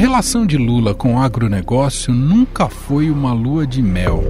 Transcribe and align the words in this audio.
relação 0.00 0.46
de 0.46 0.56
Lula 0.56 0.94
com 0.94 1.16
o 1.16 1.18
agronegócio 1.18 2.14
nunca 2.14 2.70
foi 2.70 3.10
uma 3.10 3.34
lua 3.34 3.66
de 3.66 3.82
mel. 3.82 4.24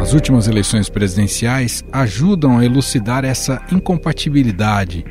As 0.00 0.14
últimas 0.14 0.48
eleições 0.48 0.88
presidenciais 0.88 1.84
ajudam 1.92 2.56
a 2.56 2.64
elucidar 2.64 3.26
essa 3.26 3.60
incompatibilidade. 3.70 5.04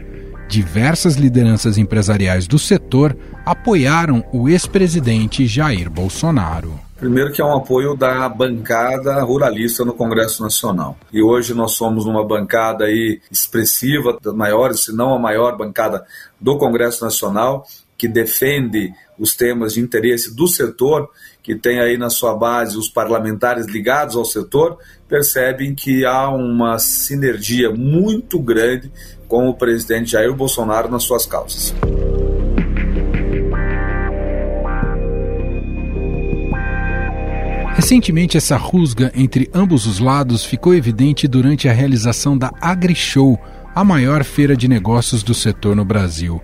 Diversas 0.50 1.18
lideranças 1.18 1.78
empresariais 1.78 2.48
do 2.48 2.58
setor 2.58 3.16
apoiaram 3.46 4.26
o 4.34 4.50
ex-presidente 4.50 5.46
Jair 5.46 5.88
Bolsonaro. 5.88 6.80
Primeiro 6.98 7.32
que 7.32 7.40
é 7.40 7.46
um 7.46 7.56
apoio 7.56 7.96
da 7.96 8.28
bancada 8.28 9.22
ruralista 9.22 9.86
no 9.86 9.94
Congresso 9.94 10.42
Nacional. 10.42 10.98
E 11.14 11.22
hoje 11.22 11.54
nós 11.54 11.74
somos 11.74 12.08
uma 12.08 12.26
bancada 12.26 12.86
aí 12.86 13.22
expressiva, 13.32 14.18
das 14.20 14.34
maiores, 14.34 14.86
se 14.86 14.96
não 14.96 15.14
a 15.14 15.20
maior 15.20 15.56
bancada 15.56 16.04
do 16.42 16.58
Congresso 16.58 17.06
Nacional, 17.06 17.68
que 17.98 18.08
defende 18.08 18.94
os 19.18 19.36
temas 19.36 19.74
de 19.74 19.82
interesse 19.82 20.36
do 20.36 20.48
setor, 20.48 21.10
que 21.42 21.56
tem 21.56 21.80
aí 21.80 21.98
na 21.98 22.10
sua 22.10 22.36
base 22.36 22.78
os 22.78 22.88
parlamentares 22.88 23.66
ligados 23.66 24.16
ao 24.16 24.24
setor, 24.24 24.78
percebem 25.08 25.74
que 25.74 26.06
há 26.06 26.30
uma 26.30 26.78
sinergia 26.78 27.72
muito 27.72 28.40
grande 28.40 28.92
com 29.28 29.48
o 29.50 29.54
presidente 29.54 30.12
Jair 30.12 30.34
Bolsonaro 30.34 30.90
nas 30.90 31.04
suas 31.04 31.26
causas. 31.26 31.74
Recentemente, 37.74 38.36
essa 38.38 38.58
rusga 38.58 39.12
entre 39.16 39.50
ambos 39.54 39.86
os 39.86 40.00
lados 40.00 40.44
ficou 40.44 40.74
evidente 40.74 41.28
durante 41.28 41.70
a 41.70 41.74
realização 41.74 42.38
da 42.38 42.52
AgriShow, 42.60 43.40
a 43.74 43.84
maior 43.84 44.24
feira 44.24 44.58
de 44.58 44.68
negócios 44.68 45.22
do 45.24 45.34
setor 45.34 45.76
no 45.76 45.86
Brasil. 45.86 46.42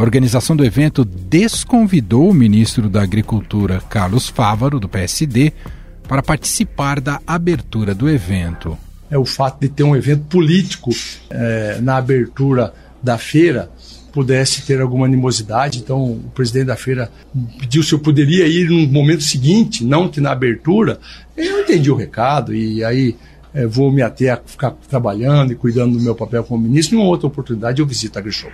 A 0.00 0.02
organização 0.02 0.56
do 0.56 0.64
evento 0.64 1.04
desconvidou 1.04 2.30
o 2.30 2.32
ministro 2.32 2.88
da 2.88 3.02
Agricultura, 3.02 3.82
Carlos 3.86 4.30
Fávaro, 4.30 4.80
do 4.80 4.88
PSD, 4.88 5.52
para 6.08 6.22
participar 6.22 7.02
da 7.02 7.20
abertura 7.26 7.94
do 7.94 8.08
evento. 8.08 8.78
É 9.10 9.18
o 9.18 9.26
fato 9.26 9.60
de 9.60 9.68
ter 9.68 9.82
um 9.82 9.94
evento 9.94 10.24
político 10.24 10.88
é, 11.28 11.80
na 11.82 11.98
abertura 11.98 12.72
da 13.02 13.18
feira 13.18 13.70
pudesse 14.10 14.62
ter 14.62 14.80
alguma 14.80 15.04
animosidade. 15.04 15.80
Então, 15.80 16.02
o 16.12 16.30
presidente 16.34 16.68
da 16.68 16.76
feira 16.76 17.10
pediu 17.58 17.82
se 17.82 17.92
eu 17.92 17.98
poderia 17.98 18.46
ir 18.46 18.70
no 18.70 18.90
momento 18.90 19.22
seguinte, 19.22 19.84
não 19.84 20.08
que 20.08 20.18
na 20.18 20.30
abertura. 20.32 20.98
Eu 21.36 21.60
entendi 21.60 21.90
o 21.90 21.94
recado 21.94 22.54
e 22.54 22.82
aí 22.82 23.16
é, 23.52 23.66
vou 23.66 23.92
me 23.92 24.00
ater 24.00 24.32
a 24.32 24.38
ficar 24.38 24.70
trabalhando 24.88 25.52
e 25.52 25.56
cuidando 25.56 25.98
do 25.98 26.02
meu 26.02 26.14
papel 26.14 26.42
como 26.42 26.62
ministro. 26.62 26.96
Em 26.96 27.00
uma 27.02 27.10
outra 27.10 27.26
oportunidade, 27.26 27.82
eu 27.82 27.86
visito 27.86 28.18
a 28.18 28.22
Grishow. 28.22 28.50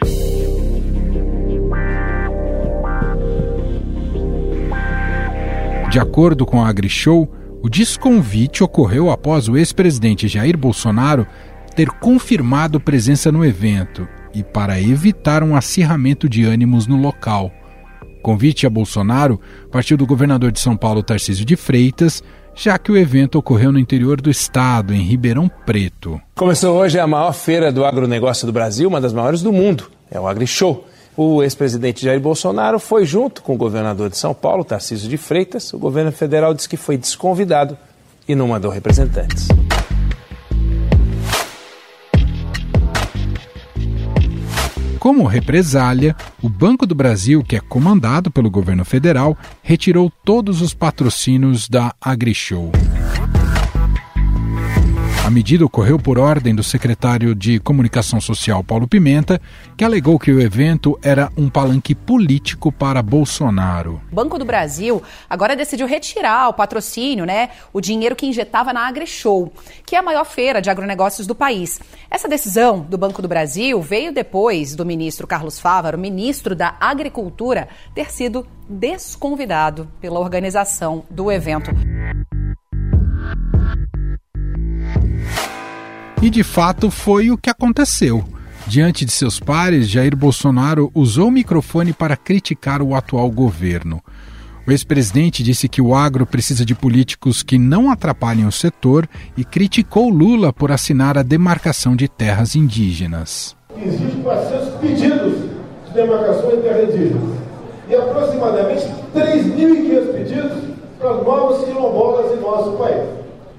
De 5.96 6.00
acordo 6.00 6.44
com 6.44 6.62
a 6.62 6.68
AgriShow, 6.68 7.26
o 7.62 7.70
desconvite 7.70 8.62
ocorreu 8.62 9.10
após 9.10 9.48
o 9.48 9.56
ex-presidente 9.56 10.28
Jair 10.28 10.54
Bolsonaro 10.54 11.26
ter 11.74 11.88
confirmado 11.88 12.78
presença 12.78 13.32
no 13.32 13.42
evento 13.42 14.06
e 14.34 14.42
para 14.42 14.78
evitar 14.78 15.42
um 15.42 15.56
acirramento 15.56 16.28
de 16.28 16.44
ânimos 16.44 16.86
no 16.86 17.00
local. 17.00 17.50
O 18.18 18.20
convite 18.20 18.66
a 18.66 18.70
Bolsonaro 18.70 19.40
partiu 19.72 19.96
do 19.96 20.04
governador 20.04 20.52
de 20.52 20.60
São 20.60 20.76
Paulo, 20.76 21.02
Tarcísio 21.02 21.46
de 21.46 21.56
Freitas, 21.56 22.22
já 22.54 22.76
que 22.76 22.92
o 22.92 22.96
evento 22.98 23.38
ocorreu 23.38 23.72
no 23.72 23.78
interior 23.78 24.20
do 24.20 24.28
estado, 24.28 24.92
em 24.92 25.00
Ribeirão 25.00 25.50
Preto. 25.64 26.20
Começou 26.34 26.76
hoje 26.76 27.00
a 27.00 27.06
maior 27.06 27.32
feira 27.32 27.72
do 27.72 27.86
agronegócio 27.86 28.46
do 28.46 28.52
Brasil, 28.52 28.86
uma 28.86 29.00
das 29.00 29.14
maiores 29.14 29.40
do 29.40 29.50
mundo, 29.50 29.90
é 30.10 30.20
o 30.20 30.28
AgriShow. 30.28 30.86
O 31.16 31.42
ex-presidente 31.42 32.04
Jair 32.04 32.20
Bolsonaro 32.20 32.78
foi 32.78 33.06
junto 33.06 33.42
com 33.42 33.54
o 33.54 33.56
governador 33.56 34.10
de 34.10 34.18
São 34.18 34.34
Paulo, 34.34 34.64
Tarcísio 34.64 35.08
de 35.08 35.16
Freitas. 35.16 35.72
O 35.72 35.78
governo 35.78 36.12
federal 36.12 36.52
disse 36.52 36.68
que 36.68 36.76
foi 36.76 36.98
desconvidado 36.98 37.76
e 38.28 38.34
não 38.34 38.48
mandou 38.48 38.70
representantes. 38.70 39.48
Como 44.98 45.24
represália, 45.24 46.14
o 46.42 46.48
Banco 46.50 46.84
do 46.84 46.94
Brasil, 46.94 47.42
que 47.42 47.56
é 47.56 47.60
comandado 47.60 48.30
pelo 48.30 48.50
governo 48.50 48.84
federal, 48.84 49.38
retirou 49.62 50.12
todos 50.22 50.60
os 50.60 50.74
patrocínios 50.74 51.68
da 51.68 51.94
AgriShow. 52.00 52.72
A 55.26 55.30
medida 55.30 55.66
ocorreu 55.66 55.98
por 55.98 56.20
ordem 56.20 56.54
do 56.54 56.62
secretário 56.62 57.34
de 57.34 57.58
Comunicação 57.58 58.20
Social 58.20 58.62
Paulo 58.62 58.86
Pimenta, 58.86 59.40
que 59.76 59.84
alegou 59.84 60.20
que 60.20 60.30
o 60.30 60.40
evento 60.40 60.96
era 61.02 61.32
um 61.36 61.50
palanque 61.50 61.96
político 61.96 62.70
para 62.70 63.02
Bolsonaro. 63.02 64.00
O 64.12 64.14
Banco 64.14 64.38
do 64.38 64.44
Brasil 64.44 65.02
agora 65.28 65.56
decidiu 65.56 65.84
retirar 65.88 66.48
o 66.48 66.52
patrocínio, 66.52 67.26
né, 67.26 67.50
o 67.72 67.80
dinheiro 67.80 68.14
que 68.14 68.24
injetava 68.24 68.72
na 68.72 68.86
AgriShow, 68.86 69.52
que 69.84 69.96
é 69.96 69.98
a 69.98 70.02
maior 70.02 70.24
feira 70.24 70.62
de 70.62 70.70
agronegócios 70.70 71.26
do 71.26 71.34
país. 71.34 71.80
Essa 72.08 72.28
decisão 72.28 72.78
do 72.78 72.96
Banco 72.96 73.20
do 73.20 73.26
Brasil 73.26 73.82
veio 73.82 74.12
depois 74.14 74.76
do 74.76 74.86
ministro 74.86 75.26
Carlos 75.26 75.58
Fávaro, 75.58 75.98
ministro 75.98 76.54
da 76.54 76.76
Agricultura, 76.78 77.68
ter 77.96 78.12
sido 78.12 78.46
desconvidado 78.70 79.88
pela 80.00 80.20
organização 80.20 81.02
do 81.10 81.32
evento. 81.32 81.72
E 86.22 86.30
de 86.30 86.42
fato 86.42 86.90
foi 86.90 87.30
o 87.30 87.38
que 87.38 87.50
aconteceu. 87.50 88.24
Diante 88.66 89.04
de 89.04 89.12
seus 89.12 89.38
pares, 89.38 89.88
Jair 89.88 90.16
Bolsonaro 90.16 90.90
usou 90.92 91.28
o 91.28 91.30
microfone 91.30 91.92
para 91.92 92.16
criticar 92.16 92.82
o 92.82 92.94
atual 92.94 93.30
governo. 93.30 94.02
O 94.66 94.72
ex-presidente 94.72 95.44
disse 95.44 95.68
que 95.68 95.80
o 95.80 95.94
agro 95.94 96.26
precisa 96.26 96.64
de 96.64 96.74
políticos 96.74 97.44
que 97.44 97.56
não 97.56 97.88
atrapalhem 97.88 98.44
o 98.44 98.50
setor 98.50 99.08
e 99.36 99.44
criticou 99.44 100.08
Lula 100.08 100.52
por 100.52 100.72
assinar 100.72 101.16
a 101.16 101.22
demarcação 101.22 101.94
de 101.94 102.08
terras 102.08 102.56
indígenas. 102.56 103.54
Existem 103.80 104.22
400 104.22 104.80
pedidos 104.80 105.34
de 105.86 105.94
demarcação 105.94 106.50
de 106.50 106.56
terras 106.56 106.92
indígenas 106.92 107.38
e 107.88 107.94
aproximadamente 107.94 108.84
3.500 109.14 110.12
pedidos 110.12 110.58
para 110.98 111.14
novos 111.22 111.64
quilombolas 111.64 112.36
em 112.36 112.40
nosso 112.40 112.72
país. 112.72 113.04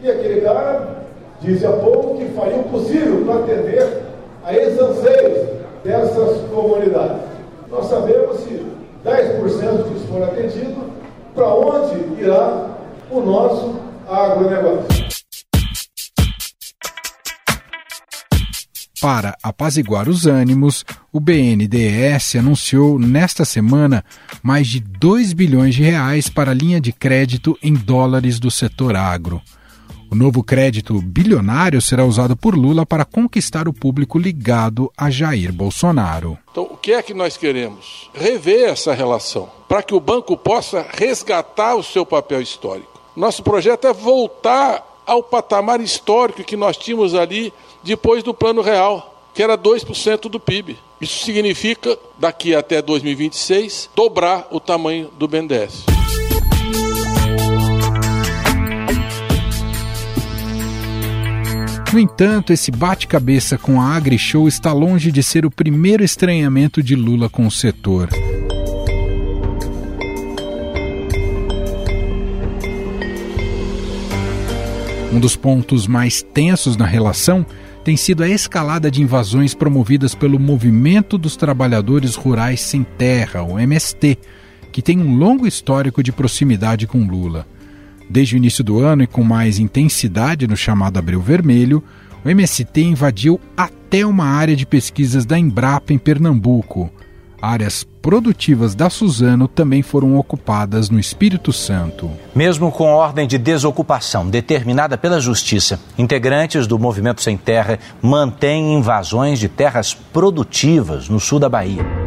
E 0.04 0.10
aquele 0.10 0.42
cara 0.42 0.97
Disse 1.42 1.66
há 1.66 1.72
pouco 1.72 2.18
que 2.18 2.26
faria 2.34 2.58
o 2.58 2.64
possível 2.64 3.24
para 3.26 3.40
atender 3.44 4.02
a 4.44 4.54
esses 4.56 4.78
dessas 5.84 6.42
comunidades. 6.50 7.22
Nós 7.70 7.86
sabemos 7.86 8.40
que 8.42 8.66
10% 9.06 9.90
disso 9.90 10.08
for 10.10 10.24
atendido, 10.24 10.92
para 11.34 11.54
onde 11.54 12.22
irá 12.22 12.78
o 13.10 13.22
nosso 13.22 13.80
agronegócio? 14.08 15.08
Para 19.00 19.38
apaziguar 19.44 20.10
os 20.10 20.26
ânimos, 20.26 20.84
o 21.14 21.20
BNDES 21.20 22.36
anunciou 22.38 22.98
nesta 22.98 23.46
semana 23.46 24.04
mais 24.42 24.68
de 24.68 24.80
2 24.80 25.34
bilhões 25.34 25.76
de 25.76 25.84
reais 25.84 26.30
para 26.30 26.50
a 26.50 26.54
linha 26.54 26.82
de 26.82 26.92
crédito 26.92 27.56
em 27.62 27.74
dólares 27.74 28.40
do 28.40 28.50
setor 28.50 28.96
agro. 28.96 29.40
O 30.10 30.16
novo 30.16 30.42
crédito 30.42 31.02
bilionário 31.02 31.82
será 31.82 32.06
usado 32.06 32.36
por 32.38 32.56
Lula 32.56 32.86
para 32.86 33.04
conquistar 33.04 33.68
o 33.68 33.74
público 33.74 34.18
ligado 34.18 34.90
a 34.98 35.10
Jair 35.10 35.52
Bolsonaro. 35.52 36.38
Então, 36.50 36.64
o 36.64 36.78
que 36.78 36.94
é 36.94 37.02
que 37.02 37.14
nós 37.14 37.36
queremos? 37.36 38.10
Rever 38.14 38.70
essa 38.70 38.94
relação, 38.94 39.50
para 39.68 39.84
que 39.84 39.94
o 39.94 40.00
banco 40.00 40.38
possa 40.38 40.86
resgatar 40.90 41.76
o 41.76 41.84
seu 41.84 42.06
papel 42.06 42.42
histórico. 42.42 43.02
Nosso 43.18 43.44
projeto 43.44 43.86
é 43.86 43.92
voltar 43.92 44.82
ao 45.06 45.22
patamar 45.22 45.82
histórico 45.82 46.44
que 46.44 46.56
nós 46.56 46.78
tínhamos 46.78 47.14
ali 47.14 47.52
depois 47.84 48.24
do 48.24 48.34
Plano 48.34 48.62
Real, 48.62 49.14
que 49.34 49.44
era 49.44 49.58
2% 49.58 50.30
do 50.30 50.40
PIB. 50.40 50.78
Isso 51.02 51.26
significa, 51.26 51.98
daqui 52.18 52.56
até 52.56 52.82
2026, 52.82 53.90
dobrar 53.94 54.48
o 54.52 54.60
tamanho 54.60 55.10
do 55.18 55.28
BNDES. 55.28 55.97
No 61.98 62.02
entanto, 62.02 62.54
esse 62.54 62.70
bate-cabeça 62.70 63.58
com 63.58 63.82
a 63.82 63.96
AgriShow 63.96 64.48
está 64.48 64.72
longe 64.72 65.12
de 65.12 65.24
ser 65.24 65.48
o 65.48 65.50
primeiro 65.50 66.04
estranhamento 66.04 66.84
de 66.84 66.96
Lula 66.96 67.28
com 67.28 67.48
o 67.48 67.50
setor. 67.50 68.10
Um 75.12 75.20
dos 75.20 75.36
pontos 75.36 75.88
mais 75.88 76.22
tensos 76.22 76.78
na 76.78 76.86
relação 76.86 77.44
tem 77.84 77.98
sido 77.98 78.22
a 78.22 78.30
escalada 78.30 78.92
de 78.92 79.02
invasões 79.02 79.56
promovidas 79.56 80.14
pelo 80.14 80.38
Movimento 80.38 81.18
dos 81.18 81.36
Trabalhadores 81.36 82.14
Rurais 82.14 82.62
Sem 82.62 82.84
Terra, 82.84 83.42
o 83.42 83.58
MST, 83.58 84.20
que 84.72 84.84
tem 84.84 85.02
um 85.02 85.16
longo 85.16 85.48
histórico 85.48 86.04
de 86.04 86.12
proximidade 86.12 86.86
com 86.86 87.08
Lula. 87.08 87.48
Desde 88.10 88.36
o 88.36 88.38
início 88.38 88.64
do 88.64 88.80
ano 88.80 89.04
e 89.04 89.08
com 89.08 89.24
mais 89.24 89.60
intensidade 89.60 90.48
no 90.48 90.56
chamado 90.56 90.98
Abril 90.98 91.22
Vermelho, 91.22 91.84
o 92.24 92.30
MST 92.30 92.82
invadiu 92.82 93.40
até 93.56 94.06
uma 94.06 94.26
área 94.26 94.56
de 94.56 94.66
pesquisas 94.66 95.26
da 95.26 95.38
Embrapa 95.38 95.94
em 95.94 95.98
Pernambuco. 95.98 96.90
áreas 97.40 97.86
produtivas 98.02 98.74
da 98.74 98.90
Suzano 98.90 99.48
também 99.48 99.84
foram 99.84 100.18
ocupadas 100.18 100.90
no 100.90 101.00
Espírito 101.00 101.54
Santo. 101.54 102.10
Mesmo 102.34 102.72
com 102.72 102.86
ordem 102.86 103.28
de 103.28 103.38
desocupação 103.38 104.28
determinada 104.28 104.98
pela 104.98 105.20
Justiça, 105.20 105.80
integrantes 105.98 106.66
do 106.66 106.80
Movimento 106.80 107.22
Sem 107.22 107.38
Terra 107.38 107.78
mantêm 108.02 108.76
invasões 108.76 109.40
de 109.40 109.48
terras 109.48 109.94
produtivas 109.94 111.10
no 111.10 111.20
sul 111.20 111.38
da 111.38 111.48
Bahia. 111.48 112.07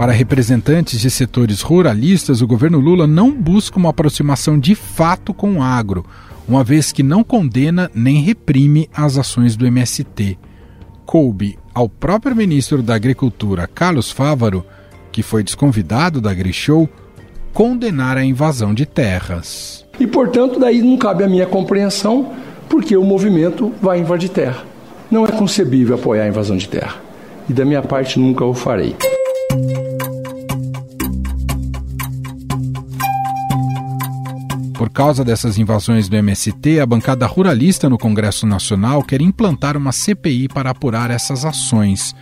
Para 0.00 0.12
representantes 0.12 0.98
de 0.98 1.10
setores 1.10 1.60
ruralistas, 1.60 2.40
o 2.40 2.46
governo 2.46 2.80
Lula 2.80 3.06
não 3.06 3.30
busca 3.30 3.78
uma 3.78 3.90
aproximação 3.90 4.58
de 4.58 4.74
fato 4.74 5.34
com 5.34 5.58
o 5.58 5.62
agro, 5.62 6.06
uma 6.48 6.64
vez 6.64 6.90
que 6.90 7.02
não 7.02 7.22
condena 7.22 7.90
nem 7.94 8.22
reprime 8.22 8.88
as 8.96 9.18
ações 9.18 9.56
do 9.56 9.66
MST. 9.66 10.38
Coube 11.04 11.58
ao 11.74 11.86
próprio 11.86 12.34
ministro 12.34 12.82
da 12.82 12.94
Agricultura, 12.94 13.66
Carlos 13.66 14.10
Fávaro, 14.10 14.64
que 15.12 15.22
foi 15.22 15.44
desconvidado 15.44 16.18
da 16.18 16.32
Grishow, 16.32 16.88
condenar 17.52 18.16
a 18.16 18.24
invasão 18.24 18.72
de 18.72 18.86
terras. 18.86 19.84
E, 20.00 20.06
portanto, 20.06 20.58
daí 20.58 20.80
não 20.80 20.96
cabe 20.96 21.24
a 21.24 21.28
minha 21.28 21.44
compreensão, 21.44 22.32
porque 22.70 22.96
o 22.96 23.04
movimento 23.04 23.70
vai 23.82 24.00
invadir 24.00 24.30
terra. 24.30 24.64
Não 25.10 25.26
é 25.26 25.30
concebível 25.30 25.96
apoiar 25.96 26.24
a 26.24 26.28
invasão 26.28 26.56
de 26.56 26.70
terra. 26.70 26.96
E 27.46 27.52
da 27.52 27.66
minha 27.66 27.82
parte 27.82 28.18
nunca 28.18 28.46
o 28.46 28.54
farei. 28.54 28.96
Por 34.90 34.94
causa 34.94 35.24
dessas 35.24 35.56
invasões 35.56 36.08
do 36.08 36.16
MST, 36.16 36.80
a 36.80 36.84
bancada 36.84 37.24
ruralista 37.24 37.88
no 37.88 37.96
Congresso 37.96 38.44
Nacional 38.44 39.04
quer 39.04 39.22
implantar 39.22 39.76
uma 39.76 39.92
CPI 39.92 40.48
para 40.48 40.70
apurar 40.70 41.12
essas 41.12 41.44
ações. 41.44 42.12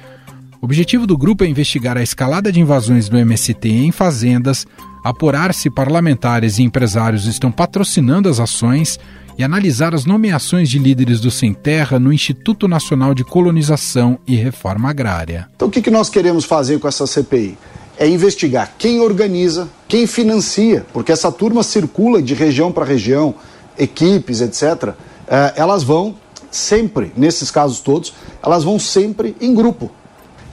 O 0.60 0.66
objetivo 0.66 1.06
do 1.06 1.16
grupo 1.16 1.44
é 1.44 1.48
investigar 1.48 1.96
a 1.96 2.02
escalada 2.02 2.52
de 2.52 2.60
invasões 2.60 3.08
do 3.08 3.16
MST 3.16 3.70
em 3.70 3.90
fazendas, 3.90 4.66
apurar 5.02 5.54
se 5.54 5.70
parlamentares 5.70 6.58
e 6.58 6.62
empresários 6.62 7.24
estão 7.24 7.50
patrocinando 7.50 8.28
as 8.28 8.38
ações 8.38 9.00
e 9.38 9.42
analisar 9.42 9.94
as 9.94 10.04
nomeações 10.04 10.68
de 10.68 10.78
líderes 10.78 11.20
do 11.20 11.30
Sem 11.30 11.54
Terra 11.54 11.98
no 11.98 12.12
Instituto 12.12 12.68
Nacional 12.68 13.14
de 13.14 13.24
Colonização 13.24 14.18
e 14.26 14.36
Reforma 14.36 14.90
Agrária. 14.90 15.48
Então, 15.56 15.68
o 15.68 15.70
que 15.70 15.90
nós 15.90 16.10
queremos 16.10 16.44
fazer 16.44 16.78
com 16.78 16.86
essa 16.86 17.06
CPI? 17.06 17.56
É 17.98 18.08
investigar 18.08 18.74
quem 18.78 19.00
organiza, 19.00 19.68
quem 19.88 20.06
financia, 20.06 20.86
porque 20.92 21.10
essa 21.10 21.32
turma 21.32 21.62
circula 21.64 22.22
de 22.22 22.32
região 22.32 22.70
para 22.70 22.84
região, 22.84 23.34
equipes, 23.76 24.40
etc. 24.40 24.94
É, 25.26 25.54
elas 25.56 25.82
vão 25.82 26.14
sempre, 26.50 27.12
nesses 27.16 27.50
casos 27.50 27.80
todos, 27.80 28.14
elas 28.42 28.62
vão 28.62 28.78
sempre 28.78 29.36
em 29.40 29.52
grupo. 29.52 29.90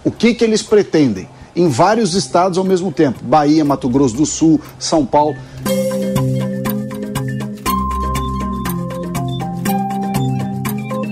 O 0.03 0.11
que, 0.11 0.33
que 0.33 0.43
eles 0.43 0.63
pretendem? 0.63 1.29
Em 1.55 1.69
vários 1.69 2.15
estados 2.15 2.57
ao 2.57 2.63
mesmo 2.63 2.91
tempo: 2.91 3.23
Bahia, 3.23 3.63
Mato 3.63 3.87
Grosso 3.87 4.15
do 4.15 4.25
Sul, 4.25 4.59
São 4.79 5.05
Paulo. 5.05 5.35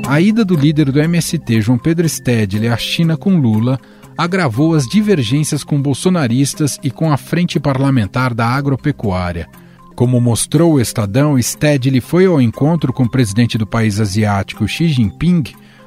A 0.08 0.20
ida 0.20 0.44
do 0.44 0.56
líder 0.56 0.92
do 0.92 1.00
MST, 1.00 1.62
João 1.62 1.78
Pedro 1.78 2.08
Stedley, 2.08 2.68
à 2.68 2.78
China 2.78 3.18
com 3.18 3.36
Lula 3.36 3.80
agravou 4.18 4.76
as 4.76 4.86
divergências 4.86 5.64
com 5.64 5.82
bolsonaristas 5.82 6.80
e 6.84 6.92
com 6.92 7.12
a 7.12 7.18
frente 7.18 7.60
parlamentar 7.60 8.34
da 8.34 8.48
agropecuária. 8.48 9.48
Como 9.96 10.20
mostrou 10.20 10.74
o 10.74 10.80
Estadão, 10.80 11.42
Stedley 11.42 12.02
foi 12.02 12.26
ao 12.26 12.42
encontro 12.42 12.92
com 12.92 13.04
o 13.04 13.10
presidente 13.10 13.58
do 13.58 13.68
país 13.68 14.00
asiático 14.00 14.68
Xi 14.68 14.88
Jinping 14.88 15.44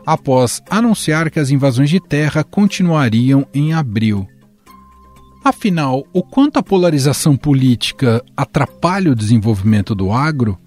após 0.06 0.62
anunciar 0.70 1.30
que 1.30 1.40
as 1.40 1.50
invasões 1.50 1.90
de 1.90 1.98
terra 1.98 2.44
continuariam 2.44 3.44
em 3.52 3.74
abril. 3.74 4.26
Afinal, 5.44 6.04
o 6.12 6.22
quanto 6.22 6.58
a 6.58 6.62
polarização 6.62 7.36
política 7.36 8.22
atrapalha 8.36 9.10
o 9.10 9.14
desenvolvimento 9.14 9.94
do 9.94 10.12
agro? 10.12 10.58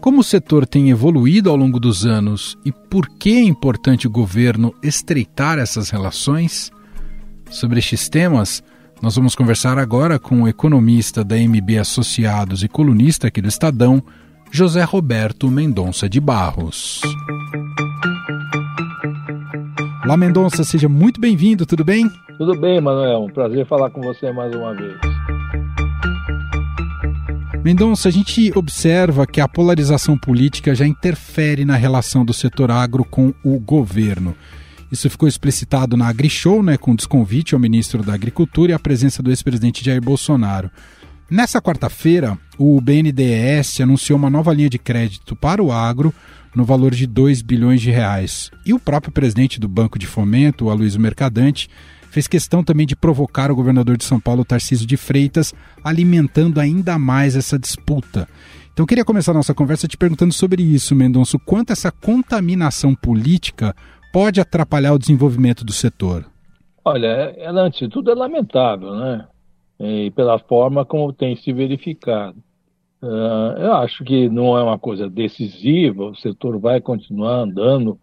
Como 0.00 0.20
o 0.20 0.24
setor 0.24 0.66
tem 0.66 0.90
evoluído 0.90 1.50
ao 1.50 1.56
longo 1.56 1.80
dos 1.80 2.06
anos 2.06 2.56
e 2.64 2.70
por 2.70 3.08
que 3.08 3.30
é 3.30 3.42
importante 3.42 4.06
o 4.06 4.10
governo 4.10 4.72
estreitar 4.82 5.58
essas 5.58 5.90
relações? 5.90 6.70
Sobre 7.50 7.78
estes 7.78 8.08
temas, 8.08 8.62
nós 9.00 9.14
vamos 9.14 9.34
conversar 9.34 9.78
agora 9.78 10.18
com 10.18 10.42
o 10.42 10.48
economista 10.48 11.24
da 11.24 11.36
MB 11.36 11.78
Associados 11.78 12.62
e 12.62 12.68
colunista 12.68 13.28
aqui 13.28 13.40
do 13.40 13.48
Estadão, 13.48 14.02
José 14.50 14.82
Roberto 14.82 15.50
Mendonça 15.50 16.08
de 16.08 16.20
Barros. 16.20 17.00
Olá, 20.04 20.16
Mendonça, 20.16 20.64
seja 20.64 20.88
muito 20.88 21.20
bem-vindo, 21.20 21.64
tudo 21.66 21.84
bem? 21.84 22.08
Tudo 22.38 22.58
bem, 22.60 22.80
Manuel. 22.80 23.24
Um 23.24 23.30
prazer 23.30 23.66
falar 23.66 23.90
com 23.90 24.00
você 24.00 24.30
mais 24.32 24.54
uma 24.54 24.74
vez. 24.74 24.96
Mendonça, 27.64 28.08
a 28.08 28.12
gente 28.12 28.56
observa 28.56 29.26
que 29.26 29.40
a 29.40 29.48
polarização 29.48 30.16
política 30.16 30.74
já 30.74 30.86
interfere 30.86 31.64
na 31.64 31.74
relação 31.74 32.24
do 32.24 32.32
setor 32.32 32.70
agro 32.70 33.04
com 33.04 33.34
o 33.42 33.58
governo. 33.58 34.36
Isso 34.90 35.10
ficou 35.10 35.28
explicitado 35.28 35.96
na 35.96 36.08
AgriShow, 36.08 36.62
né, 36.62 36.76
com 36.76 36.94
desconvite 36.94 37.54
ao 37.54 37.60
ministro 37.60 38.02
da 38.02 38.14
Agricultura 38.14 38.72
e 38.72 38.74
a 38.74 38.78
presença 38.78 39.22
do 39.22 39.30
ex-presidente 39.30 39.84
Jair 39.84 40.00
Bolsonaro. 40.00 40.70
Nessa 41.28 41.60
quarta-feira, 41.60 42.38
o 42.56 42.80
BNDES 42.80 43.80
anunciou 43.80 44.16
uma 44.16 44.30
nova 44.30 44.54
linha 44.54 44.70
de 44.70 44.78
crédito 44.78 45.34
para 45.34 45.62
o 45.62 45.72
agro 45.72 46.14
no 46.54 46.64
valor 46.64 46.94
de 46.94 47.06
2 47.06 47.42
bilhões 47.42 47.82
de 47.82 47.90
reais. 47.90 48.50
E 48.64 48.72
o 48.72 48.78
próprio 48.78 49.12
presidente 49.12 49.58
do 49.58 49.68
Banco 49.68 49.98
de 49.98 50.06
Fomento, 50.06 50.70
Aloysio 50.70 51.00
Mercadante, 51.00 51.68
fez 52.10 52.28
questão 52.28 52.64
também 52.64 52.86
de 52.86 52.94
provocar 52.94 53.50
o 53.50 53.56
governador 53.56 53.96
de 53.96 54.04
São 54.04 54.20
Paulo, 54.20 54.44
Tarcísio 54.44 54.86
de 54.86 54.96
Freitas, 54.96 55.52
alimentando 55.82 56.60
ainda 56.60 56.98
mais 56.98 57.36
essa 57.36 57.58
disputa. 57.58 58.28
Então 58.72 58.84
eu 58.84 58.86
queria 58.86 59.04
começar 59.04 59.32
a 59.32 59.34
nossa 59.34 59.52
conversa 59.52 59.88
te 59.88 59.96
perguntando 59.96 60.32
sobre 60.32 60.62
isso, 60.62 60.94
Mendonça, 60.94 61.38
quanto 61.38 61.72
essa 61.72 61.90
contaminação 61.90 62.94
política 62.94 63.74
pode 64.16 64.40
atrapalhar 64.40 64.94
o 64.94 64.98
desenvolvimento 64.98 65.62
do 65.62 65.74
setor? 65.74 66.24
Olha, 66.82 67.34
ela, 67.36 67.60
antes 67.60 67.80
de 67.80 67.88
tudo, 67.88 68.10
é 68.10 68.14
lamentável, 68.14 68.94
né? 68.94 69.28
E 69.78 70.10
pela 70.12 70.38
forma 70.38 70.86
como 70.86 71.12
tem 71.12 71.36
se 71.36 71.52
verificado. 71.52 72.38
Uh, 73.02 73.60
eu 73.60 73.74
acho 73.74 74.02
que 74.04 74.26
não 74.30 74.56
é 74.56 74.62
uma 74.62 74.78
coisa 74.78 75.06
decisiva, 75.06 76.04
o 76.04 76.16
setor 76.16 76.58
vai 76.58 76.80
continuar 76.80 77.40
andando 77.40 78.00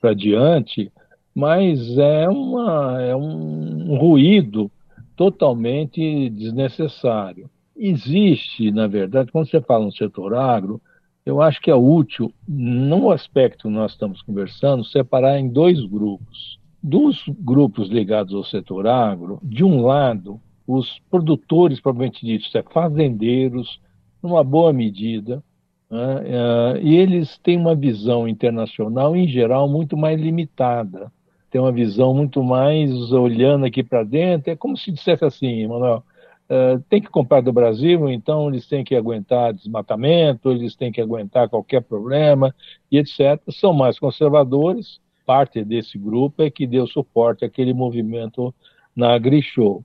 para 0.00 0.14
diante, 0.14 0.88
mas 1.34 1.98
é, 1.98 2.28
uma, 2.28 3.02
é 3.02 3.16
um 3.16 3.96
ruído 3.98 4.70
totalmente 5.16 6.30
desnecessário. 6.30 7.50
Existe, 7.76 8.70
na 8.70 8.86
verdade, 8.86 9.32
quando 9.32 9.50
você 9.50 9.60
fala 9.60 9.86
no 9.86 9.92
setor 9.92 10.32
agro, 10.32 10.80
eu 11.26 11.42
acho 11.42 11.60
que 11.60 11.72
é 11.72 11.74
útil, 11.74 12.32
no 12.46 13.10
aspecto 13.10 13.66
que 13.66 13.74
nós 13.74 13.90
estamos 13.90 14.22
conversando, 14.22 14.84
separar 14.84 15.40
em 15.40 15.48
dois 15.48 15.84
grupos. 15.84 16.56
Dos 16.80 17.24
grupos 17.40 17.88
ligados 17.88 18.32
ao 18.32 18.44
setor 18.44 18.86
agro, 18.86 19.40
de 19.42 19.64
um 19.64 19.84
lado, 19.84 20.40
os 20.64 21.00
produtores, 21.10 21.80
propriamente 21.80 22.24
dito, 22.24 22.46
é 22.56 22.62
fazendeiros, 22.62 23.80
numa 24.22 24.44
boa 24.44 24.72
medida, 24.72 25.42
né, 25.90 26.14
uh, 26.14 26.78
e 26.80 26.94
eles 26.94 27.36
têm 27.38 27.58
uma 27.58 27.74
visão 27.74 28.28
internacional, 28.28 29.16
em 29.16 29.26
geral, 29.26 29.68
muito 29.68 29.96
mais 29.96 30.20
limitada. 30.20 31.10
Tem 31.50 31.60
uma 31.60 31.72
visão 31.72 32.14
muito 32.14 32.42
mais 32.42 32.90
olhando 33.12 33.66
aqui 33.66 33.82
para 33.82 34.04
dentro. 34.04 34.50
É 34.50 34.56
como 34.56 34.76
se 34.76 34.92
dissesse 34.92 35.24
assim, 35.24 35.66
Manuel, 35.66 36.04
Uh, 36.48 36.80
tem 36.88 37.00
que 37.00 37.08
comprar 37.08 37.40
do 37.40 37.52
Brasil, 37.52 38.08
então 38.08 38.48
eles 38.48 38.68
têm 38.68 38.84
que 38.84 38.94
aguentar 38.94 39.52
desmatamento, 39.52 40.52
eles 40.52 40.76
têm 40.76 40.92
que 40.92 41.00
aguentar 41.00 41.48
qualquer 41.48 41.82
problema 41.82 42.54
e 42.90 42.98
etc. 42.98 43.42
São 43.50 43.72
mais 43.72 43.98
conservadores. 43.98 45.00
Parte 45.24 45.64
desse 45.64 45.98
grupo 45.98 46.42
é 46.42 46.50
que 46.50 46.64
deu 46.64 46.86
suporte 46.86 47.44
àquele 47.44 47.74
movimento 47.74 48.54
na 48.94 49.14
AgriShow. 49.14 49.84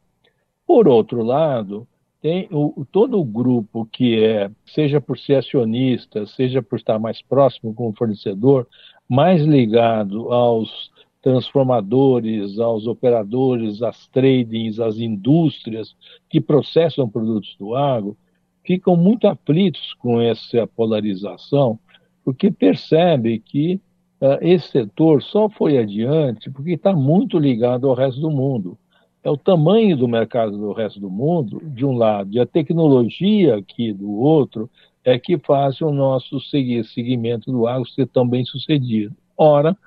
Por 0.67 0.87
outro 0.87 1.23
lado, 1.23 1.87
tem 2.21 2.47
o, 2.51 2.85
todo 2.91 3.19
o 3.19 3.25
grupo 3.25 3.87
que 3.91 4.23
é, 4.23 4.51
seja 4.67 5.01
por 5.01 5.17
ser 5.17 5.37
acionista, 5.37 6.27
seja 6.27 6.61
por 6.61 6.77
estar 6.77 6.99
mais 6.99 7.19
próximo 7.23 7.73
com 7.73 7.89
o 7.89 7.93
fornecedor, 7.93 8.67
mais 9.09 9.41
ligado 9.41 10.31
aos 10.31 10.90
transformadores, 11.21 12.59
aos 12.59 12.87
operadores, 12.87 13.81
às 13.81 14.07
tradings, 14.07 14.79
às 14.79 14.97
indústrias 14.97 15.95
que 16.29 16.41
processam 16.41 17.07
produtos 17.07 17.55
do 17.59 17.75
agro, 17.75 18.17
ficam 18.63 18.95
muito 18.95 19.27
aflitos 19.27 19.93
com 19.95 20.19
essa 20.19 20.65
polarização, 20.67 21.79
porque 22.23 22.51
percebem 22.51 23.39
que 23.39 23.79
uh, 24.21 24.37
esse 24.41 24.69
setor 24.69 25.21
só 25.21 25.49
foi 25.49 25.77
adiante 25.77 26.49
porque 26.49 26.71
está 26.71 26.93
muito 26.93 27.37
ligado 27.37 27.87
ao 27.87 27.95
resto 27.95 28.19
do 28.19 28.31
mundo. 28.31 28.77
É 29.23 29.29
o 29.29 29.37
tamanho 29.37 29.95
do 29.95 30.07
mercado 30.07 30.57
do 30.57 30.73
resto 30.73 30.99
do 30.99 31.09
mundo, 31.09 31.61
de 31.63 31.85
um 31.85 31.95
lado, 31.95 32.33
e 32.33 32.39
a 32.39 32.45
tecnologia 32.45 33.57
aqui 33.57 33.93
do 33.93 34.11
outro, 34.11 34.67
é 35.03 35.17
que 35.17 35.37
fazem 35.37 35.87
o 35.87 35.91
nosso 35.91 36.39
segmento 36.39 37.51
do 37.51 37.67
agro 37.67 37.87
ser 37.89 38.07
tão 38.07 38.27
bem 38.27 38.43
sucedido. 38.43 39.15
Ora, 39.37 39.77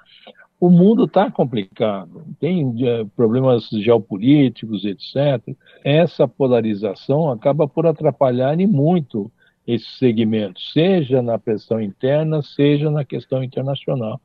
o 0.60 0.70
mundo 0.70 1.04
está 1.04 1.30
complicado, 1.30 2.24
tem 2.40 2.74
é, 2.86 3.04
problemas 3.16 3.68
geopolíticos, 3.68 4.84
etc. 4.84 5.54
Essa 5.84 6.26
polarização 6.26 7.30
acaba 7.30 7.68
por 7.68 7.86
atrapalhar 7.86 8.56
muito 8.68 9.30
esses 9.66 9.98
segmentos, 9.98 10.72
seja 10.72 11.22
na 11.22 11.38
pressão 11.38 11.80
interna, 11.80 12.42
seja 12.42 12.90
na 12.90 13.04
questão 13.04 13.42
internacional. 13.42 14.20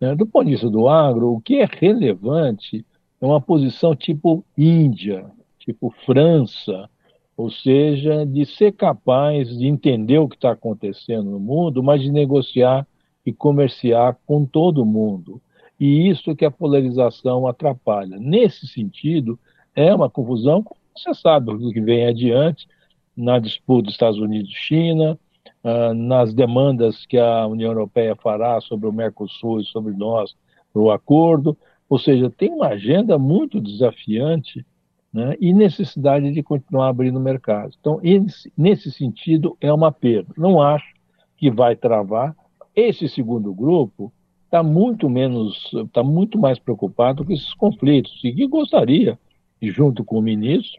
Né? 0.00 0.14
Do 0.14 0.26
ponto 0.26 0.46
de 0.46 0.52
vista 0.52 0.68
do 0.68 0.88
agro, 0.88 1.34
o 1.34 1.40
que 1.40 1.56
é 1.56 1.68
relevante 1.70 2.84
é 3.20 3.24
uma 3.24 3.40
posição 3.40 3.94
tipo 3.94 4.44
Índia, 4.58 5.24
tipo 5.58 5.94
França, 6.04 6.90
ou 7.36 7.50
seja, 7.50 8.26
de 8.26 8.44
ser 8.44 8.72
capaz 8.72 9.56
de 9.56 9.66
entender 9.66 10.18
o 10.18 10.28
que 10.28 10.36
está 10.36 10.52
acontecendo 10.52 11.30
no 11.30 11.40
mundo, 11.40 11.82
mas 11.82 12.02
de 12.02 12.10
negociar 12.10 12.86
e 13.24 13.32
comerciar 13.32 14.18
com 14.26 14.44
todo 14.44 14.84
mundo. 14.84 15.40
E 15.82 16.08
isso 16.08 16.36
que 16.36 16.44
a 16.44 16.50
polarização 16.50 17.44
atrapalha. 17.44 18.16
Nesse 18.16 18.68
sentido, 18.68 19.36
é 19.74 19.92
uma 19.92 20.08
confusão, 20.08 20.64
você 20.96 21.12
sabe 21.12 21.50
o 21.50 21.72
que 21.72 21.80
vem 21.80 22.06
adiante 22.06 22.68
na 23.16 23.40
disputa 23.40 23.86
dos 23.86 23.94
Estados 23.94 24.20
Unidos-China, 24.20 25.18
uh, 25.64 25.92
nas 25.92 26.32
demandas 26.32 27.04
que 27.04 27.18
a 27.18 27.48
União 27.48 27.72
Europeia 27.72 28.14
fará 28.14 28.60
sobre 28.60 28.86
o 28.86 28.92
Mercosul 28.92 29.58
e 29.58 29.64
sobre 29.64 29.92
nós 29.92 30.36
no 30.72 30.88
acordo. 30.88 31.58
Ou 31.88 31.98
seja, 31.98 32.30
tem 32.30 32.52
uma 32.52 32.68
agenda 32.68 33.18
muito 33.18 33.60
desafiante 33.60 34.64
né, 35.12 35.36
e 35.40 35.52
necessidade 35.52 36.30
de 36.30 36.44
continuar 36.44 36.90
abrindo 36.90 37.18
mercados. 37.18 37.76
Então, 37.80 37.98
esse, 38.04 38.52
nesse 38.56 38.92
sentido, 38.92 39.56
é 39.60 39.72
uma 39.72 39.90
perda. 39.90 40.32
Não 40.38 40.62
acho 40.62 40.94
que 41.36 41.50
vai 41.50 41.74
travar. 41.74 42.36
Esse 42.72 43.08
segundo 43.08 43.52
grupo 43.52 44.12
está 44.52 44.62
muito 44.62 45.08
menos, 45.08 45.70
está 45.72 46.02
muito 46.02 46.38
mais 46.38 46.58
preocupado 46.58 47.24
com 47.24 47.32
esses 47.32 47.54
conflitos. 47.54 48.20
E 48.22 48.34
que 48.34 48.46
gostaria, 48.46 49.18
junto 49.62 50.04
com 50.04 50.18
o 50.18 50.22
ministro, 50.22 50.78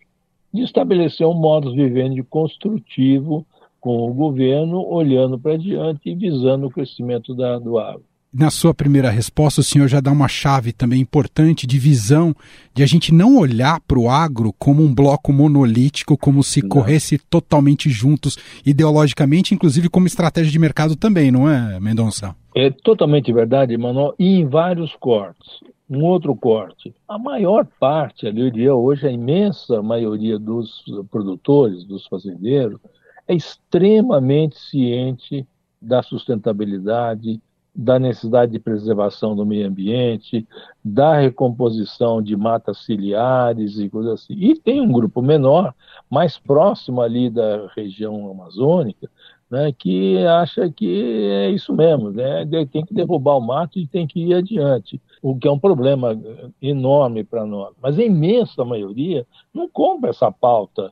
de 0.53 0.61
estabelecer 0.61 1.25
um 1.25 1.33
modo 1.33 1.71
de 1.71 1.77
vivendi 1.77 2.21
construtivo 2.21 3.43
com 3.81 4.07
o 4.07 4.13
governo, 4.13 4.85
olhando 4.87 5.39
para 5.39 5.57
diante 5.57 6.07
e 6.07 6.13
visando 6.15 6.67
o 6.67 6.69
crescimento 6.69 7.33
da, 7.33 7.57
do 7.57 7.79
agro 7.79 8.05
na 8.33 8.49
sua 8.49 8.73
primeira 8.73 9.11
resposta, 9.11 9.61
o 9.61 9.63
senhor 9.63 9.87
já 9.87 10.01
dá 10.01 10.11
uma 10.11 10.27
chave 10.27 10.73
também 10.73 10.99
importante 10.99 11.67
de 11.67 11.77
visão, 11.77 12.35
de 12.73 12.81
a 12.81 12.85
gente 12.85 13.13
não 13.13 13.37
olhar 13.37 13.79
para 13.81 13.99
o 13.99 14.09
agro 14.09 14.51
como 14.57 14.81
um 14.81 14.93
bloco 14.93 15.31
monolítico, 15.31 16.17
como 16.17 16.43
se 16.43 16.61
não. 16.61 16.69
corresse 16.69 17.17
totalmente 17.17 17.89
juntos, 17.89 18.37
ideologicamente, 18.65 19.53
inclusive 19.53 19.87
como 19.87 20.07
estratégia 20.07 20.51
de 20.51 20.57
mercado 20.57 20.95
também, 20.95 21.31
não 21.31 21.47
é, 21.47 21.79
Mendonça? 21.79 22.35
É 22.55 22.71
totalmente 22.71 23.31
verdade, 23.31 23.77
Manuel, 23.77 24.15
e 24.17 24.39
em 24.39 24.47
vários 24.47 24.95
cortes. 24.95 25.59
Um 25.89 26.03
outro 26.03 26.35
corte. 26.35 26.93
A 27.07 27.19
maior 27.19 27.67
parte, 27.79 28.25
eu 28.25 28.31
diria 28.31 28.73
hoje, 28.73 29.05
a 29.05 29.11
imensa 29.11 29.81
maioria 29.83 30.39
dos 30.39 30.83
produtores, 31.11 31.83
dos 31.83 32.07
fazendeiros, 32.07 32.79
é 33.27 33.35
extremamente 33.35 34.57
ciente 34.59 35.45
da 35.81 36.01
sustentabilidade, 36.01 37.39
da 37.75 37.97
necessidade 37.97 38.51
de 38.51 38.59
preservação 38.59 39.35
do 39.35 39.45
meio 39.45 39.67
ambiente, 39.67 40.47
da 40.83 41.19
recomposição 41.19 42.21
de 42.21 42.35
matas 42.35 42.85
ciliares 42.85 43.79
e 43.79 43.89
coisas 43.89 44.13
assim. 44.13 44.33
E 44.33 44.55
tem 44.55 44.79
um 44.79 44.91
grupo 44.91 45.21
menor, 45.21 45.73
mais 46.09 46.37
próximo 46.37 47.01
ali 47.01 47.29
da 47.29 47.67
região 47.75 48.29
amazônica, 48.29 49.09
né, 49.49 49.71
que 49.71 50.17
acha 50.25 50.69
que 50.69 51.29
é 51.29 51.49
isso 51.49 51.73
mesmo, 51.73 52.11
né, 52.11 52.45
tem 52.71 52.85
que 52.85 52.93
derrubar 52.93 53.37
o 53.37 53.41
mato 53.41 53.77
e 53.77 53.87
tem 53.87 54.05
que 54.07 54.19
ir 54.19 54.33
adiante, 54.33 55.01
o 55.21 55.37
que 55.37 55.47
é 55.47 55.51
um 55.51 55.59
problema 55.59 56.19
enorme 56.61 57.23
para 57.23 57.45
nós. 57.45 57.73
Mas 57.81 57.97
a 57.97 58.03
imensa 58.03 58.63
maioria 58.63 59.25
não 59.53 59.67
compra 59.67 60.09
essa 60.09 60.31
pauta 60.31 60.91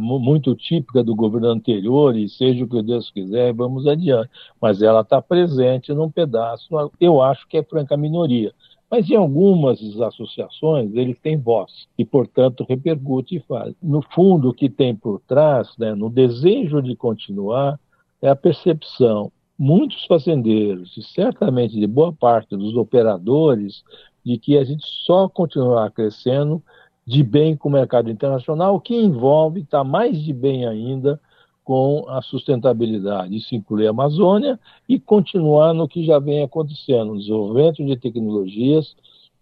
muito 0.00 0.54
típica 0.54 1.02
do 1.02 1.14
governo 1.14 1.48
anterior, 1.48 2.16
e 2.16 2.28
seja 2.28 2.64
o 2.64 2.68
que 2.68 2.82
Deus 2.82 3.10
quiser, 3.10 3.52
vamos 3.52 3.86
adiante. 3.86 4.30
Mas 4.60 4.82
ela 4.82 5.00
está 5.00 5.20
presente 5.20 5.92
num 5.92 6.10
pedaço, 6.10 6.68
eu 7.00 7.20
acho 7.20 7.46
que 7.48 7.56
é 7.56 7.62
franca 7.62 7.96
minoria. 7.96 8.52
Mas 8.88 9.10
em 9.10 9.16
algumas 9.16 9.80
associações 10.00 10.94
ele 10.94 11.12
tem 11.12 11.36
voz 11.36 11.88
e, 11.98 12.04
portanto, 12.04 12.64
repercute 12.68 13.36
e 13.36 13.40
faz. 13.40 13.74
No 13.82 14.00
fundo, 14.00 14.50
o 14.50 14.54
que 14.54 14.68
tem 14.68 14.94
por 14.94 15.20
trás, 15.26 15.76
né, 15.76 15.94
no 15.94 16.08
desejo 16.08 16.80
de 16.80 16.94
continuar, 16.94 17.80
é 18.22 18.28
a 18.28 18.36
percepção. 18.36 19.32
Muitos 19.58 20.04
fazendeiros, 20.04 20.96
e 20.96 21.02
certamente 21.02 21.80
de 21.80 21.86
boa 21.86 22.12
parte 22.12 22.56
dos 22.56 22.76
operadores, 22.76 23.82
de 24.24 24.38
que 24.38 24.56
a 24.56 24.64
gente 24.64 24.84
só 25.04 25.28
continuará 25.28 25.90
crescendo 25.90 26.62
de 27.06 27.22
bem 27.22 27.56
com 27.56 27.68
o 27.68 27.72
mercado 27.72 28.10
internacional, 28.10 28.80
que 28.80 28.94
envolve 28.94 29.60
estar 29.60 29.78
tá 29.78 29.84
mais 29.84 30.20
de 30.22 30.32
bem 30.32 30.66
ainda 30.66 31.20
com 31.62 32.04
a 32.08 32.22
sustentabilidade. 32.22 33.36
Isso 33.36 33.54
inclui 33.54 33.86
a 33.86 33.90
Amazônia 33.90 34.58
e 34.88 34.98
continuar 34.98 35.72
no 35.72 35.88
que 35.88 36.04
já 36.04 36.18
vem 36.18 36.42
acontecendo, 36.42 37.18
desenvolvimento 37.18 37.84
de 37.84 37.96
tecnologias 37.96 38.94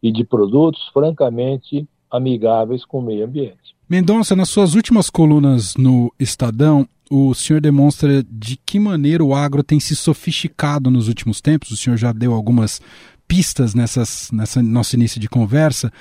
e 0.03 0.13
de 0.13 0.25
produtos 0.25 0.87
francamente 0.93 1.87
amigáveis 2.11 2.85
com 2.85 2.99
o 2.99 3.03
meio 3.03 3.25
ambiente. 3.25 3.75
Mendonça, 3.89 4.35
nas 4.35 4.49
suas 4.49 4.75
últimas 4.75 5.11
colunas 5.11 5.75
no 5.77 6.13
Estadão, 6.19 6.89
o 7.11 7.35
senhor 7.35 7.61
demonstra 7.61 8.25
de 8.31 8.57
que 8.65 8.79
maneira 8.81 9.23
o 9.23 9.35
agro 9.35 9.63
tem 9.63 9.79
se 9.79 9.95
sofisticado 9.95 10.91
nos 10.91 11.09
últimos 11.09 11.41
tempos. 11.41 11.71
O 11.71 11.77
senhor 11.77 11.97
já 11.97 12.13
deu 12.13 12.33
algumas 12.33 12.81
pistas 13.27 13.75
nessas, 13.75 14.31
nessa 14.33 14.63
nosso 14.63 14.95
início 14.97 15.21
de 15.21 15.29
conversa 15.29 15.93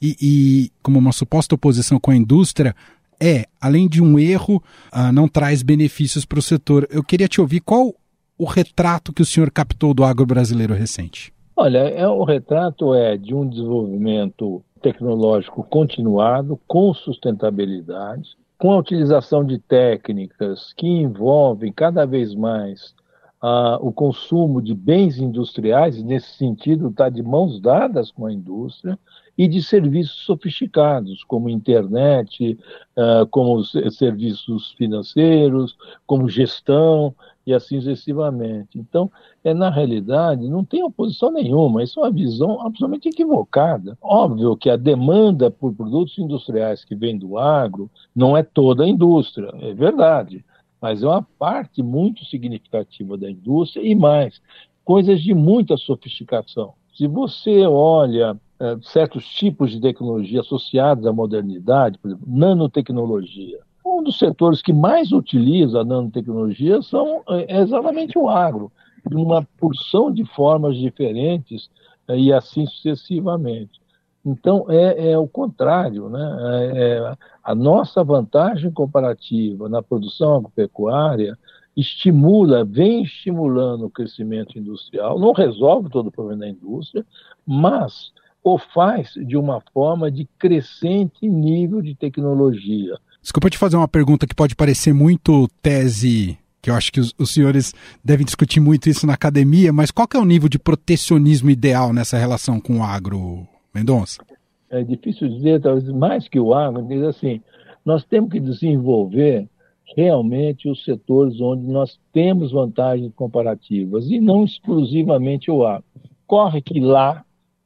e, 0.00 0.16
e 0.20 0.72
como 0.82 0.98
uma 0.98 1.12
suposta 1.12 1.54
oposição 1.54 1.98
com 2.00 2.10
a 2.10 2.16
indústria 2.16 2.74
é, 3.22 3.44
além 3.60 3.86
de 3.86 4.02
um 4.02 4.18
erro, 4.18 4.62
uh, 4.92 5.12
não 5.12 5.28
traz 5.28 5.62
benefícios 5.62 6.24
para 6.24 6.38
o 6.38 6.42
setor. 6.42 6.88
Eu 6.90 7.04
queria 7.04 7.28
te 7.28 7.40
ouvir 7.40 7.60
qual 7.60 7.94
o 8.38 8.44
retrato 8.44 9.12
que 9.12 9.20
o 9.20 9.26
senhor 9.26 9.50
captou 9.50 9.92
do 9.92 10.02
agro 10.02 10.24
brasileiro 10.24 10.72
recente. 10.72 11.30
Olha, 11.54 11.80
é, 11.80 12.08
o 12.08 12.24
retrato 12.24 12.94
é 12.94 13.18
de 13.18 13.34
um 13.34 13.46
desenvolvimento 13.46 14.62
tecnológico 14.80 15.62
continuado, 15.62 16.58
com 16.66 16.94
sustentabilidade, 16.94 18.30
com 18.56 18.72
a 18.72 18.78
utilização 18.78 19.44
de 19.44 19.58
técnicas 19.58 20.72
que 20.74 20.86
envolvem 20.86 21.70
cada 21.70 22.06
vez 22.06 22.34
mais 22.34 22.94
ah, 23.42 23.78
o 23.80 23.92
consumo 23.92 24.60
de 24.60 24.74
bens 24.74 25.18
industriais, 25.18 26.02
nesse 26.02 26.32
sentido, 26.36 26.88
está 26.88 27.08
de 27.08 27.22
mãos 27.22 27.60
dadas 27.60 28.10
com 28.10 28.26
a 28.26 28.32
indústria, 28.32 28.98
e 29.38 29.48
de 29.48 29.62
serviços 29.62 30.26
sofisticados, 30.26 31.24
como 31.24 31.48
internet, 31.48 32.58
ah, 32.96 33.26
como 33.30 33.64
serviços 33.64 34.72
financeiros, 34.72 35.76
como 36.06 36.28
gestão, 36.28 37.14
e 37.46 37.54
assim 37.54 37.80
sucessivamente. 37.80 38.78
Então, 38.78 39.10
é, 39.42 39.54
na 39.54 39.70
realidade, 39.70 40.48
não 40.48 40.64
tem 40.64 40.82
oposição 40.82 41.30
nenhuma, 41.32 41.82
isso 41.82 41.98
é 42.00 42.04
uma 42.04 42.10
visão 42.10 42.60
absolutamente 42.60 43.08
equivocada. 43.08 43.96
Óbvio 44.00 44.56
que 44.56 44.70
a 44.70 44.76
demanda 44.76 45.50
por 45.50 45.74
produtos 45.74 46.18
industriais 46.18 46.84
que 46.84 46.94
vem 46.94 47.18
do 47.18 47.38
agro 47.38 47.90
não 48.14 48.36
é 48.36 48.42
toda 48.42 48.84
a 48.84 48.88
indústria, 48.88 49.50
é 49.60 49.72
verdade 49.74 50.44
mas 50.80 51.02
é 51.02 51.06
uma 51.06 51.22
parte 51.38 51.82
muito 51.82 52.24
significativa 52.24 53.16
da 53.16 53.30
indústria 53.30 53.82
e 53.82 53.94
mais, 53.94 54.40
coisas 54.84 55.20
de 55.22 55.34
muita 55.34 55.76
sofisticação. 55.76 56.74
Se 56.94 57.06
você 57.06 57.66
olha 57.66 58.36
é, 58.58 58.76
certos 58.82 59.24
tipos 59.26 59.70
de 59.70 59.80
tecnologia 59.80 60.40
associados 60.40 61.06
à 61.06 61.12
modernidade, 61.12 61.98
por 61.98 62.08
exemplo, 62.08 62.26
nanotecnologia, 62.26 63.58
um 63.84 64.02
dos 64.02 64.18
setores 64.18 64.62
que 64.62 64.72
mais 64.72 65.12
utiliza 65.12 65.80
a 65.80 65.84
nanotecnologia 65.84 66.82
são, 66.82 67.22
é, 67.28 67.56
é 67.56 67.60
exatamente 67.60 68.18
o 68.18 68.28
agro, 68.28 68.70
de 69.08 69.16
uma 69.16 69.46
porção 69.58 70.10
de 70.12 70.24
formas 70.24 70.76
diferentes 70.76 71.70
é, 72.08 72.18
e 72.18 72.32
assim 72.32 72.66
sucessivamente. 72.66 73.80
Então, 74.24 74.66
é, 74.68 75.12
é 75.12 75.18
o 75.18 75.26
contrário. 75.26 76.08
Né? 76.08 76.36
É, 76.40 76.78
é, 76.78 77.16
a 77.42 77.54
nossa 77.54 78.04
vantagem 78.04 78.70
comparativa 78.70 79.68
na 79.68 79.82
produção 79.82 80.36
agropecuária 80.36 81.38
estimula, 81.76 82.64
vem 82.64 83.02
estimulando 83.02 83.86
o 83.86 83.90
crescimento 83.90 84.58
industrial, 84.58 85.18
não 85.18 85.32
resolve 85.32 85.88
todo 85.88 86.08
o 86.08 86.12
problema 86.12 86.40
da 86.40 86.48
indústria, 86.48 87.04
mas 87.46 88.12
o 88.42 88.58
faz 88.58 89.12
de 89.14 89.36
uma 89.36 89.62
forma 89.72 90.10
de 90.10 90.28
crescente 90.38 91.28
nível 91.28 91.80
de 91.80 91.94
tecnologia. 91.94 92.98
Desculpa 93.22 93.50
te 93.50 93.58
fazer 93.58 93.76
uma 93.76 93.88
pergunta 93.88 94.26
que 94.26 94.34
pode 94.34 94.56
parecer 94.56 94.92
muito 94.92 95.46
tese, 95.62 96.38
que 96.62 96.70
eu 96.70 96.74
acho 96.74 96.90
que 96.90 97.00
os, 97.00 97.14
os 97.18 97.30
senhores 97.30 97.74
devem 98.02 98.24
discutir 98.24 98.60
muito 98.60 98.88
isso 98.88 99.06
na 99.06 99.14
academia, 99.14 99.72
mas 99.72 99.90
qual 99.90 100.08
é 100.14 100.18
o 100.18 100.24
nível 100.24 100.48
de 100.48 100.58
protecionismo 100.58 101.50
ideal 101.50 101.92
nessa 101.92 102.18
relação 102.18 102.58
com 102.58 102.78
o 102.78 102.82
agro, 102.82 103.46
Mendonça? 103.74 104.24
É 104.68 104.82
difícil 104.82 105.28
dizer, 105.28 105.60
talvez 105.60 105.88
mais 105.88 106.28
que 106.28 106.38
o 106.38 106.54
agro, 106.54 106.86
diz 106.86 107.02
assim, 107.02 107.40
nós 107.84 108.04
temos 108.04 108.30
que 108.30 108.40
desenvolver 108.40 109.48
realmente 109.96 110.68
os 110.68 110.84
setores 110.84 111.40
onde 111.40 111.66
nós 111.66 111.98
temos 112.12 112.52
vantagens 112.52 113.12
comparativas 113.14 114.08
e 114.08 114.20
não 114.20 114.44
exclusivamente 114.44 115.50
o 115.50 115.66
agro. 115.66 115.84
Corre 116.26 116.62
que 116.62 116.78
lá 116.78 117.24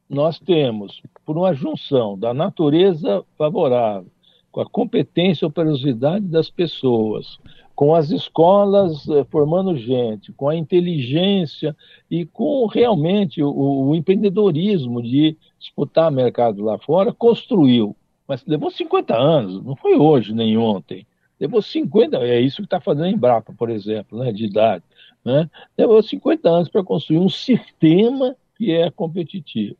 nós 0.09 0.39
temos, 0.39 1.01
por 1.25 1.37
uma 1.37 1.53
junção 1.53 2.17
da 2.17 2.33
natureza 2.33 3.23
favorável, 3.37 4.09
com 4.51 4.61
a 4.61 4.69
competência 4.69 5.45
e 5.45 5.47
operosidade 5.47 6.25
das 6.25 6.49
pessoas, 6.49 7.37
com 7.75 7.93
as 7.93 8.09
escolas 8.09 9.07
eh, 9.09 9.25
formando 9.29 9.75
gente, 9.75 10.31
com 10.31 10.47
a 10.47 10.55
inteligência 10.55 11.75
e 12.09 12.25
com 12.25 12.65
realmente 12.67 13.43
o, 13.43 13.49
o 13.89 13.95
empreendedorismo 13.95 15.03
de 15.03 15.37
disputar 15.59 16.09
mercado 16.09 16.63
lá 16.63 16.79
fora, 16.79 17.11
construiu. 17.11 17.95
Mas 18.27 18.43
levou 18.45 18.71
50 18.71 19.15
anos, 19.15 19.63
não 19.63 19.75
foi 19.75 19.95
hoje 19.95 20.33
nem 20.33 20.57
ontem. 20.57 21.05
Levou 21.39 21.61
50, 21.61 22.17
é 22.17 22.39
isso 22.39 22.57
que 22.57 22.63
está 22.63 22.79
fazendo 22.79 23.05
a 23.05 23.09
Embrapa, 23.09 23.53
por 23.53 23.69
exemplo, 23.69 24.19
né, 24.19 24.31
de 24.31 24.45
idade. 24.45 24.83
Né? 25.23 25.49
Levou 25.77 26.01
50 26.01 26.49
anos 26.49 26.69
para 26.69 26.83
construir 26.83 27.19
um 27.19 27.29
sistema 27.29 28.35
que 28.57 28.71
é 28.71 28.89
competitivo. 28.89 29.75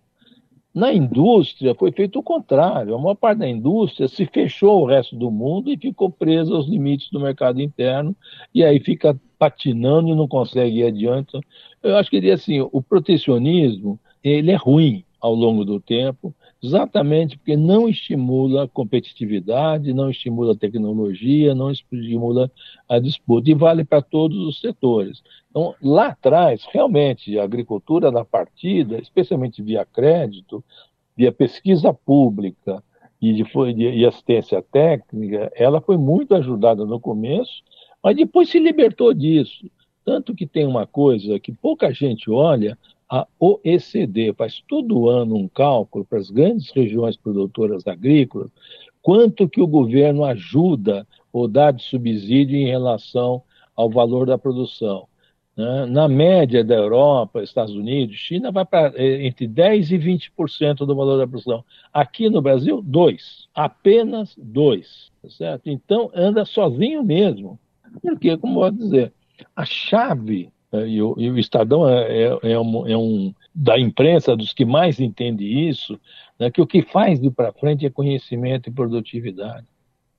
Na 0.76 0.94
indústria 0.94 1.74
foi 1.74 1.90
feito 1.94 2.20
o 2.20 2.24
contrário. 2.24 2.94
A 2.94 3.00
maior 3.00 3.16
parte 3.16 3.40
da 3.40 3.48
indústria 3.48 4.10
se 4.10 4.26
fechou 4.26 4.72
ao 4.72 4.86
resto 4.86 5.16
do 5.16 5.32
mundo 5.32 5.72
e 5.72 5.78
ficou 5.78 6.12
presa 6.12 6.54
aos 6.54 6.68
limites 6.68 7.10
do 7.10 7.18
mercado 7.18 7.62
interno 7.62 8.14
e 8.54 8.62
aí 8.62 8.78
fica 8.82 9.18
patinando 9.40 10.10
e 10.10 10.16
não 10.16 10.28
consegue 10.28 10.80
ir 10.80 10.88
adiante. 10.88 11.40
Eu 11.82 11.96
acho 11.96 12.10
que 12.10 12.30
assim, 12.30 12.60
o 12.60 12.82
protecionismo 12.82 13.98
ele 14.22 14.52
é 14.52 14.56
ruim 14.56 15.06
ao 15.22 15.34
longo 15.34 15.64
do 15.64 15.80
tempo 15.80 16.36
exatamente 16.66 17.38
porque 17.38 17.56
não 17.56 17.88
estimula 17.88 18.64
a 18.64 18.68
competitividade, 18.68 19.94
não 19.94 20.10
estimula 20.10 20.54
a 20.54 20.58
tecnologia, 20.58 21.54
não 21.54 21.72
estimula 21.72 22.52
a 22.90 23.00
disputa, 23.00 23.50
e 23.50 23.54
vale 23.54 23.84
para 23.84 24.02
todos 24.02 24.38
os 24.38 24.60
setores. 24.60 25.22
Então, 25.50 25.74
lá 25.82 26.08
atrás, 26.08 26.66
realmente, 26.72 27.38
a 27.40 27.44
agricultura 27.44 28.12
da 28.12 28.26
partida, 28.26 28.98
especialmente 28.98 29.62
via 29.62 29.86
crédito, 29.86 30.64
via 31.16 31.32
pesquisa 31.32 31.94
pública 31.94 32.84
e, 33.22 33.34
de, 33.34 33.74
de, 33.74 34.06
assistência 34.06 34.62
técnica, 34.62 35.52
ela 35.56 35.80
foi 35.80 35.98
muito 35.98 36.36
ajudada 36.36 36.86
no 36.86 37.00
começo, 37.00 37.64
mas 38.04 38.16
depois 38.16 38.50
se 38.50 38.60
libertou 38.60 39.14
disso. 39.14 39.70
Tanto 40.04 40.36
que 40.36 40.46
tem 40.46 40.66
uma 40.66 40.86
coisa 40.86 41.40
que 41.40 41.52
pouca 41.52 41.92
gente 41.92 42.30
olha, 42.30 42.78
a 43.10 43.28
OECD 43.40 44.34
faz 44.34 44.64
todo 44.68 45.10
ano 45.10 45.36
um 45.36 45.48
cálculo 45.48 46.06
para 46.06 46.20
as 46.20 46.30
grandes 46.30 46.72
regiões 46.72 47.16
produtoras 47.16 47.86
agrícolas, 47.88 48.50
quanto 49.02 49.48
que 49.48 49.62
o 49.62 49.68
governo 49.68 50.24
ajuda 50.24 51.08
ou 51.32 51.48
dá 51.48 51.72
de 51.72 51.84
subsídio 51.84 52.58
em 52.58 52.68
relação 52.68 53.44
ao 53.76 53.90
valor 53.90 54.26
da 54.26 54.38
produção. 54.38 55.08
Né? 55.56 55.86
Na 55.86 56.08
média 56.08 56.64
da 56.64 56.76
Europa, 56.76 57.44
Estados 57.44 57.76
Unidos, 57.76 58.16
China 58.16 58.52
vai 58.52 58.66
para 58.66 58.94
é, 58.96 59.26
entre 59.26 59.48
10% 59.48 59.92
e 59.92 60.00
20% 60.00 60.78
do 60.86 60.96
valor 60.96 61.18
da 61.18 61.28
produção. 61.28 61.64
Aqui 61.94 62.30
no 62.30 62.42
Brasil, 62.42 62.84
2%. 62.84 63.46
Apenas 63.54 64.36
2%. 64.36 65.12
Tá 65.22 65.30
certo? 65.30 65.70
Então, 65.70 66.12
anda 66.14 66.44
sozinho 66.44 67.04
mesmo. 67.04 67.60
Porque, 68.02 68.36
como 68.38 68.56
vou 68.56 68.72
dizer, 68.72 69.14
a 69.56 69.66
chave 69.66 70.52
e 70.74 71.02
o, 71.02 71.16
e 71.18 71.30
o 71.30 71.38
Estadão 71.38 71.88
é, 71.88 72.24
é, 72.24 72.52
é, 72.52 72.60
um, 72.60 72.88
é, 72.88 72.98
um, 72.98 73.34
da 73.54 73.80
imprensa 73.80 74.36
dos 74.36 74.54
que 74.54 74.66
mais 74.66 75.00
entende 75.00 75.46
isso, 75.46 76.00
né, 76.40 76.52
que 76.52 76.62
o 76.62 76.68
que 76.68 76.82
faz 76.82 77.20
de 77.20 77.30
para 77.30 77.54
frente 77.54 77.86
é 77.86 77.90
conhecimento 77.90 78.70
e 78.70 78.74
produtividade. 78.74 79.66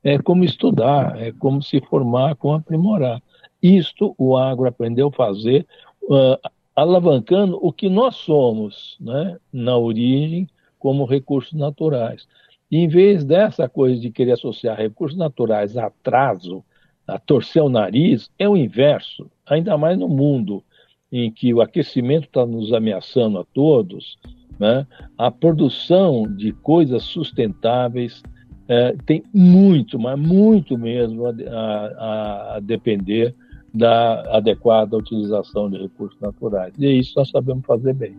É 0.02 0.18
como 0.18 0.44
estudar, 0.44 1.20
é 1.20 1.32
como 1.32 1.62
se 1.62 1.80
formar, 1.80 2.36
como 2.36 2.54
aprimorar. 2.54 3.20
Isto 3.62 4.14
o 4.16 4.36
agro 4.36 4.68
aprendeu 4.68 5.08
a 5.08 5.12
fazer, 5.12 5.66
uh, 6.04 6.38
alavancando 6.74 7.58
o 7.60 7.72
que 7.72 7.88
nós 7.88 8.16
somos 8.16 8.96
né, 9.00 9.36
na 9.52 9.76
origem 9.76 10.48
como 10.78 11.04
recursos 11.04 11.54
naturais. 11.54 12.28
E, 12.70 12.78
em 12.78 12.88
vez 12.88 13.24
dessa 13.24 13.68
coisa 13.68 14.00
de 14.00 14.10
querer 14.10 14.32
associar 14.32 14.76
recursos 14.76 15.18
naturais 15.18 15.76
a 15.76 15.86
atraso, 15.86 16.64
a 17.06 17.18
torcer 17.18 17.62
o 17.62 17.68
nariz, 17.68 18.30
é 18.38 18.48
o 18.48 18.56
inverso 18.56 19.30
ainda 19.46 19.76
mais 19.78 19.98
no 19.98 20.08
mundo 20.08 20.62
em 21.10 21.30
que 21.30 21.54
o 21.54 21.60
aquecimento 21.60 22.26
está 22.26 22.44
nos 22.44 22.72
ameaçando 22.72 23.38
a 23.38 23.44
todos, 23.54 24.18
né, 24.58 24.86
a 25.16 25.30
produção 25.30 26.24
de 26.26 26.52
coisas 26.52 27.04
sustentáveis 27.04 28.22
é, 28.68 28.96
tem 29.06 29.22
muito, 29.32 29.98
mas 29.98 30.18
muito 30.18 30.76
mesmo 30.76 31.26
a, 31.26 31.30
a, 31.30 32.56
a, 32.56 32.60
depender 32.60 33.34
da 33.72 34.36
adequada 34.36 34.96
utilização 34.96 35.70
de 35.70 35.78
recursos 35.78 36.18
naturais. 36.20 36.74
E 36.78 36.98
isso 36.98 37.12
nós 37.16 37.30
sabemos 37.30 37.64
fazer 37.64 37.94
bem. 37.94 38.16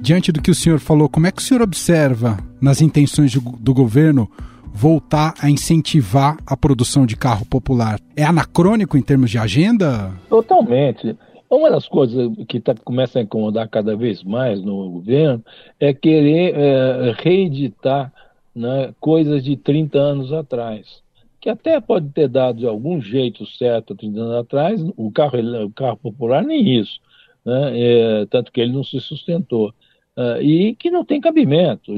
Diante 0.00 0.32
do 0.32 0.40
que 0.40 0.50
o 0.50 0.54
senhor 0.54 0.78
falou, 0.78 1.08
como 1.08 1.26
é 1.26 1.32
que 1.32 1.42
o 1.42 1.44
senhor 1.44 1.62
observa 1.62 2.38
nas 2.60 2.80
intenções 2.80 3.34
do, 3.34 3.40
do 3.40 3.74
governo 3.74 4.30
voltar 4.72 5.34
a 5.40 5.50
incentivar 5.50 6.36
a 6.46 6.56
produção 6.56 7.04
de 7.04 7.16
carro 7.16 7.44
popular. 7.46 8.00
É 8.16 8.24
anacrônico 8.24 8.96
em 8.96 9.02
termos 9.02 9.30
de 9.30 9.38
agenda? 9.38 10.12
Totalmente. 10.28 11.16
Uma 11.50 11.68
das 11.70 11.88
coisas 11.88 12.30
que 12.48 12.60
tá, 12.60 12.74
começa 12.74 13.18
a 13.18 13.22
incomodar 13.22 13.68
cada 13.68 13.96
vez 13.96 14.22
mais 14.22 14.62
no 14.62 14.88
governo 14.90 15.44
é 15.80 15.92
querer 15.92 16.54
é, 16.54 17.14
reeditar 17.18 18.12
né, 18.54 18.94
coisas 19.00 19.42
de 19.42 19.56
30 19.56 19.98
anos 19.98 20.32
atrás, 20.32 21.02
que 21.40 21.48
até 21.48 21.80
pode 21.80 22.08
ter 22.10 22.28
dado 22.28 22.58
de 22.58 22.66
algum 22.66 23.00
jeito 23.00 23.44
certo 23.46 23.96
30 23.96 24.20
anos 24.20 24.34
atrás, 24.36 24.80
o 24.96 25.10
carro, 25.10 25.64
o 25.64 25.70
carro 25.72 25.96
popular 25.96 26.44
nem 26.44 26.78
isso, 26.78 27.00
né, 27.44 27.72
é, 27.74 28.26
tanto 28.26 28.52
que 28.52 28.60
ele 28.60 28.72
não 28.72 28.84
se 28.84 29.00
sustentou, 29.00 29.72
uh, 30.16 30.40
e 30.40 30.74
que 30.74 30.90
não 30.90 31.04
tem 31.04 31.20
cabimento 31.20 31.92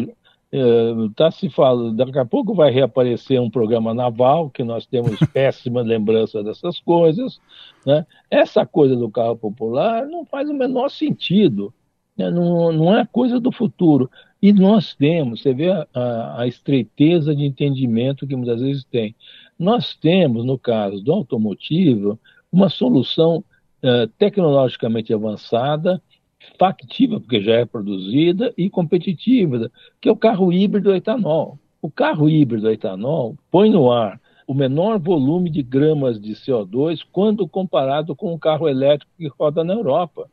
está 0.52 1.30
se 1.30 1.48
falando, 1.48 1.96
daqui 1.96 2.18
a 2.18 2.26
pouco 2.26 2.54
vai 2.54 2.70
reaparecer 2.70 3.40
um 3.40 3.48
programa 3.48 3.94
naval, 3.94 4.50
que 4.50 4.62
nós 4.62 4.84
temos 4.84 5.18
péssima 5.32 5.80
lembrança 5.80 6.42
dessas 6.42 6.78
coisas. 6.78 7.40
Né? 7.86 8.04
Essa 8.30 8.66
coisa 8.66 8.94
do 8.94 9.10
carro 9.10 9.36
popular 9.36 10.06
não 10.06 10.26
faz 10.26 10.50
o 10.50 10.54
menor 10.54 10.90
sentido, 10.90 11.72
né? 12.16 12.30
não, 12.30 12.70
não 12.70 12.96
é 12.96 13.06
coisa 13.06 13.40
do 13.40 13.50
futuro. 13.50 14.10
E 14.42 14.52
nós 14.52 14.94
temos, 14.94 15.40
você 15.40 15.54
vê 15.54 15.70
a, 15.70 15.86
a, 15.94 16.42
a 16.42 16.46
estreiteza 16.46 17.34
de 17.34 17.44
entendimento 17.44 18.26
que 18.26 18.36
muitas 18.36 18.60
vezes 18.60 18.84
tem. 18.84 19.14
Nós 19.58 19.94
temos, 19.94 20.44
no 20.44 20.58
caso 20.58 21.00
do 21.02 21.12
automotivo, 21.12 22.18
uma 22.50 22.68
solução 22.68 23.42
uh, 23.82 24.06
tecnologicamente 24.18 25.14
avançada 25.14 26.02
factível, 26.58 27.20
porque 27.20 27.40
já 27.40 27.54
é 27.54 27.64
produzida, 27.64 28.52
e 28.56 28.68
competitiva, 28.70 29.70
que 30.00 30.08
é 30.08 30.12
o 30.12 30.16
carro 30.16 30.52
híbrido 30.52 30.94
etanol. 30.94 31.58
O 31.80 31.90
carro 31.90 32.28
híbrido 32.28 32.70
etanol 32.70 33.36
põe 33.50 33.70
no 33.70 33.90
ar 33.90 34.20
o 34.46 34.54
menor 34.54 34.98
volume 34.98 35.50
de 35.50 35.62
gramas 35.62 36.20
de 36.20 36.32
CO2 36.32 37.00
quando 37.10 37.48
comparado 37.48 38.14
com 38.14 38.32
o 38.34 38.38
carro 38.38 38.68
elétrico 38.68 39.12
que 39.18 39.28
roda 39.28 39.64
na 39.64 39.72
Europa. 39.72 40.28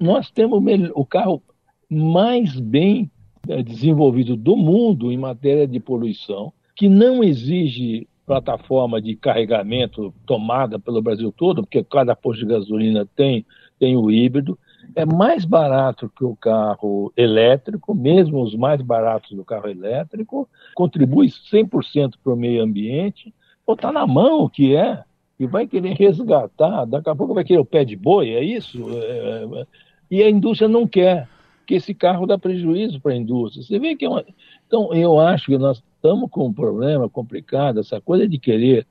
Nós 0.00 0.30
temos 0.30 0.62
o 0.94 1.04
carro 1.04 1.42
mais 1.88 2.58
bem 2.60 3.10
é, 3.48 3.62
desenvolvido 3.62 4.36
do 4.36 4.56
mundo 4.56 5.10
em 5.10 5.16
matéria 5.16 5.66
de 5.66 5.80
poluição, 5.80 6.52
que 6.76 6.88
não 6.88 7.24
exige 7.24 8.06
plataforma 8.26 9.02
de 9.02 9.16
carregamento 9.16 10.14
tomada 10.24 10.78
pelo 10.78 11.02
Brasil 11.02 11.32
todo, 11.32 11.62
porque 11.62 11.82
cada 11.82 12.14
posto 12.14 12.40
de 12.40 12.52
gasolina 12.52 13.04
tem, 13.16 13.44
tem 13.78 13.96
o 13.96 14.10
híbrido, 14.10 14.56
é 14.94 15.04
mais 15.04 15.44
barato 15.44 16.10
que 16.16 16.24
o 16.24 16.36
carro 16.36 17.12
elétrico, 17.16 17.94
mesmo 17.94 18.42
os 18.42 18.54
mais 18.54 18.80
baratos 18.82 19.36
do 19.36 19.44
carro 19.44 19.68
elétrico, 19.68 20.48
contribui 20.74 21.28
100% 21.28 22.14
para 22.22 22.32
o 22.32 22.36
meio 22.36 22.62
ambiente, 22.62 23.34
ou 23.66 23.74
está 23.74 23.92
na 23.92 24.06
mão 24.06 24.40
o 24.40 24.50
que 24.50 24.74
é, 24.74 25.02
e 25.38 25.46
vai 25.46 25.66
querer 25.66 25.94
resgatar, 25.94 26.84
daqui 26.84 27.08
a 27.08 27.14
pouco 27.14 27.34
vai 27.34 27.44
querer 27.44 27.60
o 27.60 27.64
pé 27.64 27.84
de 27.84 27.96
boi, 27.96 28.30
é 28.30 28.42
isso? 28.44 28.78
É, 28.90 29.44
é, 29.60 29.66
e 30.10 30.22
a 30.22 30.28
indústria 30.28 30.68
não 30.68 30.86
quer, 30.86 31.28
que 31.66 31.74
esse 31.74 31.94
carro 31.94 32.26
dá 32.26 32.36
prejuízo 32.36 33.00
para 33.00 33.12
a 33.12 33.16
indústria. 33.16 33.62
Você 33.62 33.78
vê 33.78 33.94
que 33.94 34.04
é 34.04 34.08
uma... 34.08 34.24
Então, 34.66 34.92
eu 34.92 35.20
acho 35.20 35.46
que 35.46 35.56
nós 35.56 35.82
estamos 35.96 36.28
com 36.30 36.46
um 36.46 36.52
problema 36.52 37.08
complicado, 37.08 37.78
essa 37.78 38.00
coisa 38.00 38.28
de 38.28 38.38
querer 38.38 38.86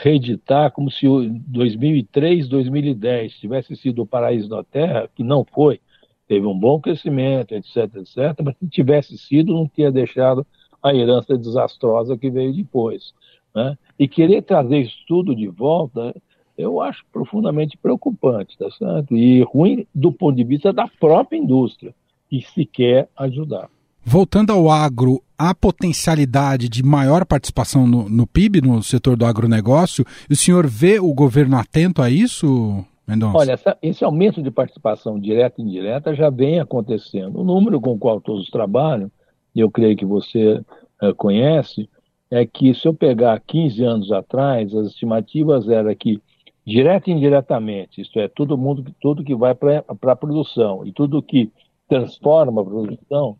reeditar 0.00 0.70
como 0.70 0.90
se 0.90 1.06
2003, 1.46 2.48
2010 2.48 3.34
tivesse 3.34 3.76
sido 3.76 4.02
o 4.02 4.06
paraíso 4.06 4.48
da 4.48 4.62
Terra, 4.62 5.08
que 5.14 5.22
não 5.22 5.44
foi. 5.44 5.80
Teve 6.28 6.46
um 6.46 6.58
bom 6.58 6.80
crescimento, 6.80 7.54
etc, 7.54 7.76
etc, 7.96 8.40
mas 8.42 8.56
se 8.56 8.68
tivesse 8.68 9.18
sido, 9.18 9.52
não 9.52 9.68
tinha 9.68 9.90
deixado 9.90 10.46
a 10.82 10.94
herança 10.94 11.36
desastrosa 11.36 12.16
que 12.16 12.30
veio 12.30 12.54
depois. 12.54 13.12
Né? 13.54 13.76
E 13.98 14.08
querer 14.08 14.42
trazer 14.42 14.78
isso 14.78 14.96
tudo 15.06 15.34
de 15.34 15.48
volta, 15.48 16.14
eu 16.56 16.80
acho 16.80 17.04
profundamente 17.12 17.76
preocupante, 17.76 18.56
tá 18.56 18.70
certo? 18.70 19.16
E 19.16 19.42
ruim 19.42 19.86
do 19.94 20.12
ponto 20.12 20.36
de 20.36 20.44
vista 20.44 20.72
da 20.72 20.86
própria 20.88 21.36
indústria, 21.36 21.94
que 22.28 22.40
se 22.42 22.64
quer 22.64 23.08
ajudar. 23.16 23.68
Voltando 24.06 24.52
ao 24.52 24.70
agro, 24.70 25.22
há 25.38 25.54
potencialidade 25.54 26.68
de 26.68 26.82
maior 26.82 27.24
participação 27.24 27.86
no, 27.86 28.08
no 28.08 28.26
PIB, 28.26 28.60
no 28.60 28.82
setor 28.82 29.16
do 29.16 29.24
agronegócio? 29.24 30.04
E 30.28 30.34
o 30.34 30.36
senhor 30.36 30.66
vê 30.66 31.00
o 31.00 31.12
governo 31.14 31.56
atento 31.56 32.02
a 32.02 32.10
isso, 32.10 32.84
Mendonça? 33.08 33.38
Olha, 33.38 33.52
essa, 33.52 33.78
esse 33.82 34.04
aumento 34.04 34.42
de 34.42 34.50
participação 34.50 35.18
direta 35.18 35.60
e 35.60 35.64
indireta 35.64 36.14
já 36.14 36.28
vem 36.28 36.60
acontecendo. 36.60 37.40
O 37.40 37.44
número 37.44 37.80
com 37.80 37.92
o 37.92 37.98
qual 37.98 38.20
todos 38.20 38.50
trabalham, 38.50 39.10
e 39.54 39.60
eu 39.60 39.70
creio 39.70 39.96
que 39.96 40.04
você 40.04 40.60
uh, 41.02 41.14
conhece, 41.16 41.88
é 42.30 42.44
que 42.44 42.74
se 42.74 42.86
eu 42.86 42.92
pegar 42.92 43.40
15 43.40 43.84
anos 43.84 44.12
atrás, 44.12 44.74
as 44.74 44.88
estimativas 44.88 45.68
eram 45.68 45.94
que, 45.94 46.20
direta 46.66 47.08
e 47.08 47.12
indiretamente, 47.12 48.00
isto 48.00 48.18
é, 48.18 48.28
todo 48.28 48.58
mundo, 48.58 48.84
tudo 49.00 49.24
que 49.24 49.34
vai 49.34 49.54
para 49.54 49.84
a 49.88 50.16
produção 50.16 50.84
e 50.84 50.92
tudo 50.92 51.22
que 51.22 51.50
transforma 51.88 52.62
a 52.62 52.64
produção, 52.64 53.36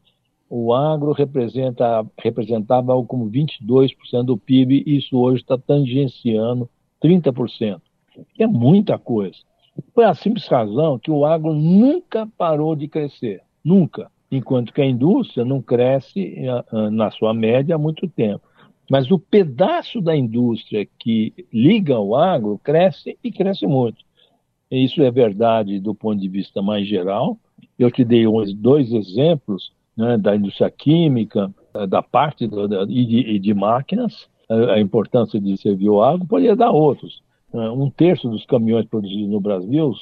o 0.48 0.72
agro 0.72 1.12
representa, 1.12 2.06
representava 2.18 2.92
algo 2.92 3.06
como 3.06 3.30
22% 3.30 4.24
do 4.24 4.36
PIB, 4.36 4.84
e 4.86 4.98
isso 4.98 5.16
hoje 5.18 5.42
está 5.42 5.58
tangenciando 5.58 6.68
30%, 7.02 7.80
que 8.34 8.42
é 8.42 8.46
muita 8.46 8.98
coisa. 8.98 9.38
Foi 9.92 10.04
a 10.04 10.14
simples 10.14 10.46
razão 10.46 10.98
que 10.98 11.10
o 11.10 11.24
agro 11.24 11.52
nunca 11.52 12.28
parou 12.38 12.76
de 12.76 12.86
crescer, 12.86 13.42
nunca, 13.64 14.10
enquanto 14.30 14.72
que 14.72 14.80
a 14.80 14.86
indústria 14.86 15.44
não 15.44 15.60
cresce 15.60 16.20
eh, 16.20 16.64
eh, 16.72 16.90
na 16.90 17.10
sua 17.10 17.34
média 17.34 17.74
há 17.74 17.78
muito 17.78 18.08
tempo. 18.08 18.42
Mas 18.90 19.10
o 19.10 19.18
pedaço 19.18 20.00
da 20.00 20.14
indústria 20.14 20.86
que 20.98 21.32
liga 21.52 21.94
ao 21.94 22.14
agro 22.14 22.60
cresce 22.62 23.18
e 23.24 23.32
cresce 23.32 23.66
muito. 23.66 24.04
Isso 24.70 25.02
é 25.02 25.10
verdade 25.10 25.80
do 25.80 25.94
ponto 25.94 26.20
de 26.20 26.28
vista 26.28 26.60
mais 26.60 26.86
geral. 26.86 27.38
Eu 27.78 27.90
te 27.90 28.04
dei 28.04 28.24
dois 28.56 28.92
exemplos 28.92 29.72
né, 29.96 30.18
da 30.18 30.34
indústria 30.36 30.70
química, 30.70 31.52
eh, 31.74 31.86
da 31.86 32.02
parte 32.02 32.46
do, 32.46 32.66
da, 32.66 32.82
e, 32.82 33.06
de, 33.06 33.18
e, 33.18 33.38
de, 33.38 33.54
máquinas, 33.54 34.28
a, 34.48 34.74
a, 34.74 34.80
importância 34.80 35.40
de 35.40 35.56
servir 35.56 35.88
o 35.88 36.02
agro, 36.02 36.26
poderia 36.26 36.56
dar 36.56 36.70
outros. 36.70 37.22
Uh, 37.52 37.70
um 37.70 37.88
terço 37.88 38.28
dos 38.28 38.44
caminhões 38.46 38.84
produzidos 38.86 39.30
no 39.30 39.40
Brasil 39.40 39.92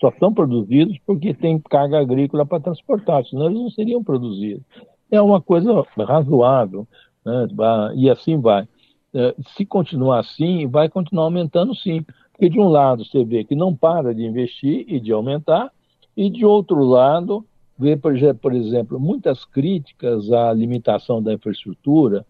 só 0.00 0.10
são 0.18 0.32
produzidos 0.32 0.96
porque 1.06 1.34
tem 1.34 1.58
carga 1.58 2.00
agrícola 2.00 2.46
para 2.46 2.60
transportar, 2.60 3.22
senão 3.26 3.46
eles 3.46 3.60
não 3.60 3.70
seriam 3.70 4.02
produzidos. 4.02 4.64
É 5.10 5.20
uma 5.20 5.40
coisa 5.40 5.84
razoável, 5.98 6.88
né, 7.24 7.46
e 7.94 8.08
assim 8.08 8.40
vai. 8.40 8.66
Se 9.56 9.66
continuar 9.66 10.20
assim, 10.20 10.66
vai 10.66 10.88
continuar 10.88 11.24
aumentando 11.24 11.74
sim. 11.74 12.04
Porque 12.32 12.50
de 12.50 12.60
um 12.60 12.68
lado 12.68 13.04
você 13.04 13.24
vê 13.24 13.44
que 13.44 13.54
não 13.54 13.74
para 13.74 14.14
de 14.14 14.22
investir 14.22 14.84
e 14.88 15.00
de 15.00 15.12
aumentar, 15.12 15.70
e 16.16 16.30
de 16.30 16.44
outro 16.44 16.82
lado 16.84 17.44
vê, 17.78 17.96
por 17.96 18.54
exemplo, 18.54 18.98
muitas 18.98 19.44
críticas 19.44 20.30
à 20.32 20.52
limitação 20.52 21.22
da 21.22 21.32
infraestrutura, 21.32 22.26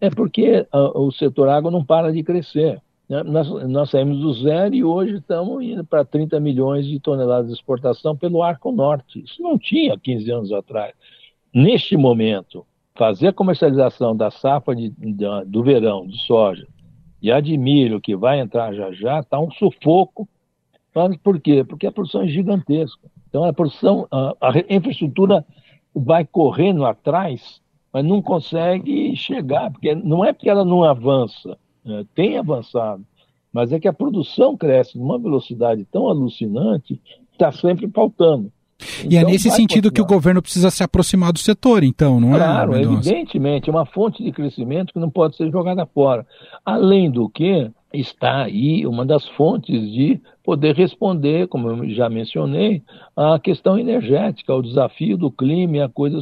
é 0.00 0.10
porque 0.10 0.66
ah, 0.72 0.98
o 0.98 1.10
setor 1.10 1.48
água 1.48 1.70
não 1.70 1.84
para 1.84 2.12
de 2.12 2.22
crescer. 2.22 2.80
Né? 3.08 3.22
Nós, 3.22 3.48
nós 3.68 3.90
saímos 3.90 4.20
do 4.20 4.32
zero 4.34 4.74
e 4.74 4.84
hoje 4.84 5.16
estamos 5.16 5.62
indo 5.62 5.84
para 5.84 6.04
30 6.04 6.38
milhões 6.40 6.86
de 6.86 6.98
toneladas 7.00 7.48
de 7.48 7.54
exportação 7.54 8.16
pelo 8.16 8.42
Arco 8.42 8.72
Norte. 8.72 9.22
Isso 9.22 9.42
não 9.42 9.58
tinha 9.58 9.98
15 9.98 10.30
anos 10.30 10.52
atrás. 10.52 10.94
Neste 11.52 11.96
momento, 11.96 12.66
fazer 12.94 13.28
a 13.28 13.32
comercialização 13.32 14.16
da 14.16 14.30
safra 14.30 14.74
de, 14.74 14.92
do 15.46 15.62
verão 15.62 16.06
de 16.06 16.18
soja 16.24 16.66
e 17.20 17.30
a 17.32 17.40
de 17.40 17.56
milho, 17.56 18.00
que 18.00 18.14
vai 18.14 18.38
entrar 18.38 18.74
já 18.74 18.92
já, 18.92 19.20
está 19.20 19.40
um 19.40 19.50
sufoco. 19.50 20.28
Por 21.22 21.40
quê? 21.40 21.64
Porque 21.64 21.86
a 21.86 21.92
produção 21.92 22.22
é 22.22 22.28
gigantesca. 22.28 23.10
Então 23.28 23.44
a 23.44 23.52
produção, 23.52 24.06
a, 24.10 24.36
a 24.40 24.52
infraestrutura 24.70 25.44
vai 25.94 26.24
correndo 26.24 26.84
atrás, 26.84 27.60
mas 27.92 28.04
não 28.04 28.22
consegue 28.22 29.14
chegar, 29.16 29.70
porque 29.70 29.94
não 29.94 30.24
é 30.24 30.32
porque 30.32 30.48
ela 30.48 30.64
não 30.64 30.84
avança, 30.84 31.58
né? 31.84 32.06
tem 32.14 32.38
avançado, 32.38 33.04
mas 33.52 33.72
é 33.72 33.80
que 33.80 33.88
a 33.88 33.92
produção 33.92 34.56
cresce 34.56 34.98
numa 34.98 35.18
velocidade 35.18 35.84
tão 35.84 36.08
alucinante, 36.08 37.00
está 37.32 37.50
sempre 37.52 37.88
faltando. 37.88 38.52
E 39.08 39.16
é 39.16 39.20
então, 39.20 39.28
é 39.28 39.32
nesse 39.32 39.50
sentido 39.50 39.88
continuar. 39.88 39.92
que 39.92 40.00
o 40.00 40.16
governo 40.16 40.42
precisa 40.42 40.70
se 40.70 40.82
aproximar 40.82 41.32
do 41.32 41.38
setor, 41.38 41.84
então, 41.84 42.20
não 42.20 42.30
claro, 42.30 42.74
é? 42.74 42.82
Claro, 42.82 42.94
evidentemente, 42.94 43.70
é 43.70 43.72
uma 43.72 43.86
fonte 43.86 44.22
de 44.22 44.32
crescimento 44.32 44.92
que 44.92 44.98
não 44.98 45.10
pode 45.10 45.36
ser 45.36 45.50
jogada 45.50 45.86
fora. 45.86 46.26
Além 46.64 47.10
do 47.10 47.28
que, 47.28 47.70
está 47.92 48.44
aí 48.44 48.86
uma 48.86 49.06
das 49.06 49.26
fontes 49.30 49.80
de 49.92 50.20
poder 50.42 50.74
responder, 50.74 51.46
como 51.48 51.68
eu 51.68 51.90
já 51.90 52.08
mencionei, 52.08 52.82
à 53.16 53.38
questão 53.38 53.78
energética, 53.78 54.52
ao 54.52 54.62
desafio 54.62 55.16
do 55.16 55.30
clima 55.30 55.76
e 55.76 55.80
a 55.80 55.88
coisa 55.88 56.20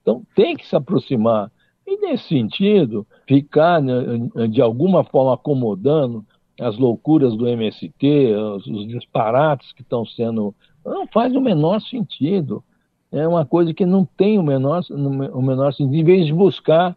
Então, 0.00 0.22
tem 0.34 0.56
que 0.56 0.66
se 0.66 0.74
aproximar. 0.74 1.50
E, 1.86 1.96
nesse 1.98 2.28
sentido, 2.28 3.06
ficar 3.26 3.80
né, 3.82 4.02
de 4.48 4.62
alguma 4.62 5.04
forma 5.04 5.34
acomodando 5.34 6.24
as 6.60 6.78
loucuras 6.78 7.36
do 7.36 7.46
MST, 7.46 8.34
os, 8.34 8.66
os 8.66 8.88
disparates 8.88 9.72
que 9.72 9.82
estão 9.82 10.04
sendo. 10.04 10.54
Não 10.84 11.06
faz 11.06 11.34
o 11.34 11.40
menor 11.40 11.80
sentido. 11.80 12.62
É 13.10 13.26
uma 13.28 13.44
coisa 13.44 13.74
que 13.74 13.84
não 13.84 14.04
tem 14.04 14.38
o 14.38 14.42
menor, 14.42 14.82
o 14.90 15.42
menor 15.42 15.72
sentido. 15.72 15.94
Em 15.94 16.04
vez 16.04 16.26
de 16.26 16.32
buscar 16.32 16.96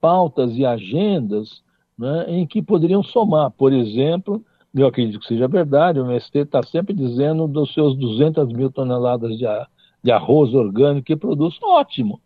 pautas 0.00 0.56
e 0.56 0.64
agendas 0.64 1.62
né, 1.98 2.26
em 2.28 2.46
que 2.46 2.62
poderiam 2.62 3.02
somar. 3.02 3.50
Por 3.50 3.72
exemplo, 3.72 4.44
eu 4.74 4.86
acredito 4.86 5.20
que 5.20 5.26
seja 5.26 5.48
verdade, 5.48 5.98
o 5.98 6.04
MST 6.04 6.38
está 6.40 6.62
sempre 6.62 6.94
dizendo 6.94 7.48
dos 7.48 7.72
seus 7.72 7.96
200 7.96 8.52
mil 8.52 8.70
toneladas 8.70 9.36
de, 9.38 9.46
de 10.02 10.10
arroz 10.10 10.52
orgânico 10.54 11.06
que 11.06 11.16
produz, 11.16 11.56
ótimo, 11.62 12.20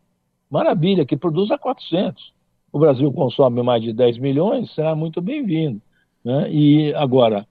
maravilha, 0.51 1.07
que 1.07 1.17
produz 1.17 1.51
a 1.51 1.59
400. 1.59 2.33
O 2.73 2.79
Brasil 2.79 3.13
consome 3.13 3.63
mais 3.63 3.83
de 3.83 3.93
10 3.93 4.19
milhões, 4.19 4.75
será 4.75 4.95
muito 4.95 5.21
bem-vindo. 5.21 5.81
Né? 6.25 6.53
E 6.53 6.95
agora, 6.95 7.47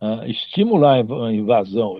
uh, 0.00 0.24
estimular 0.26 0.96
a 0.96 1.32
invasão, 1.32 1.98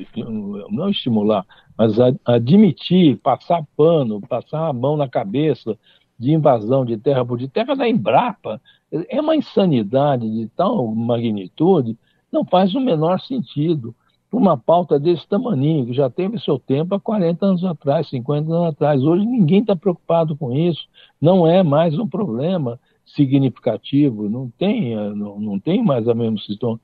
não 0.71 0.89
estimular, 0.89 1.45
mas 1.77 1.95
admitir, 2.25 3.19
passar 3.19 3.65
pano, 3.77 4.21
passar 4.21 4.69
a 4.69 4.73
mão 4.73 4.97
na 4.97 5.09
cabeça 5.09 5.79
de 6.19 6.33
invasão 6.33 6.85
de 6.85 6.97
terra 6.97 7.25
por 7.25 7.39
de 7.39 7.49
terra 7.49 7.75
da 7.77 7.89
Embrapa, 7.89 8.61
é 8.91 9.21
uma 9.21 9.37
insanidade 9.37 10.29
de 10.29 10.49
tal 10.49 10.87
magnitude, 10.89 11.97
não 12.33 12.45
faz 12.45 12.75
o 12.75 12.81
menor 12.81 13.21
sentido. 13.21 13.95
Uma 14.31 14.59
pauta 14.59 15.01
desse 15.01 15.27
tamanho, 15.27 15.87
que 15.87 15.95
já 15.95 16.11
teve 16.11 16.39
seu 16.39 16.59
tempo 16.59 16.95
há 16.95 17.01
40 17.01 17.47
anos 17.47 17.65
atrás, 17.65 18.11
50 18.11 18.53
anos 18.53 18.69
atrás. 18.69 19.03
Hoje 19.03 19.25
ninguém 19.25 19.61
está 19.61 19.75
preocupado 19.75 20.37
com 20.37 20.53
isso. 20.53 20.87
Não 21.19 21.47
é 21.47 21.63
mais 21.63 21.99
um 21.99 22.07
problema 22.07 22.79
significativo, 23.07 24.29
não 24.29 24.51
tem, 24.59 24.95
não, 25.15 25.41
não 25.41 25.59
tem 25.59 25.83
mais 25.83 26.07
a 26.07 26.15
situação. 26.15 26.79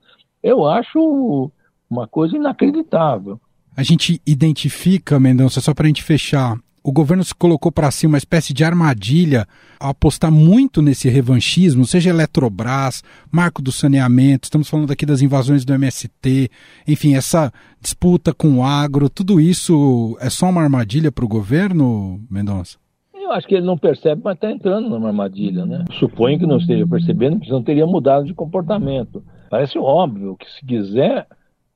Eu 0.45 0.63
acho 0.63 1.51
uma 1.89 2.07
coisa 2.07 2.37
inacreditável. 2.37 3.41
A 3.75 3.81
gente 3.81 4.21
identifica, 4.27 5.19
Mendonça, 5.19 5.59
só 5.59 5.73
para 5.73 5.85
a 5.85 5.87
gente 5.87 6.03
fechar, 6.03 6.55
o 6.83 6.91
governo 6.91 7.23
se 7.23 7.33
colocou 7.33 7.71
para 7.71 7.89
si 7.89 8.05
uma 8.05 8.19
espécie 8.19 8.53
de 8.53 8.63
armadilha 8.63 9.47
ao 9.79 9.89
apostar 9.89 10.31
muito 10.31 10.83
nesse 10.83 11.09
revanchismo, 11.09 11.83
seja 11.83 12.11
Eletrobras, 12.11 13.03
marco 13.31 13.59
do 13.59 13.71
saneamento, 13.71 14.43
estamos 14.43 14.69
falando 14.69 14.91
aqui 14.91 15.03
das 15.03 15.19
invasões 15.19 15.65
do 15.65 15.73
MST, 15.73 16.51
enfim, 16.87 17.15
essa 17.15 17.51
disputa 17.81 18.31
com 18.31 18.59
o 18.59 18.63
agro, 18.63 19.09
tudo 19.09 19.41
isso 19.41 20.15
é 20.21 20.29
só 20.29 20.47
uma 20.47 20.61
armadilha 20.61 21.11
para 21.11 21.25
o 21.25 21.27
governo, 21.27 22.23
Mendonça? 22.29 22.77
Eu 23.15 23.31
acho 23.31 23.47
que 23.47 23.55
ele 23.55 23.65
não 23.65 23.79
percebe, 23.79 24.21
mas 24.23 24.35
está 24.35 24.51
entrando 24.51 24.87
numa 24.87 25.07
armadilha, 25.07 25.65
né? 25.65 25.85
Suponho 25.93 26.37
que 26.37 26.45
não 26.45 26.57
esteja 26.57 26.85
percebendo, 26.85 27.39
porque 27.39 27.51
não 27.51 27.63
teria 27.63 27.87
mudado 27.87 28.27
de 28.27 28.33
comportamento. 28.35 29.23
Parece 29.49 29.77
óbvio 29.77 30.35
que 30.35 30.49
se 30.51 30.65
quiser 30.65 31.27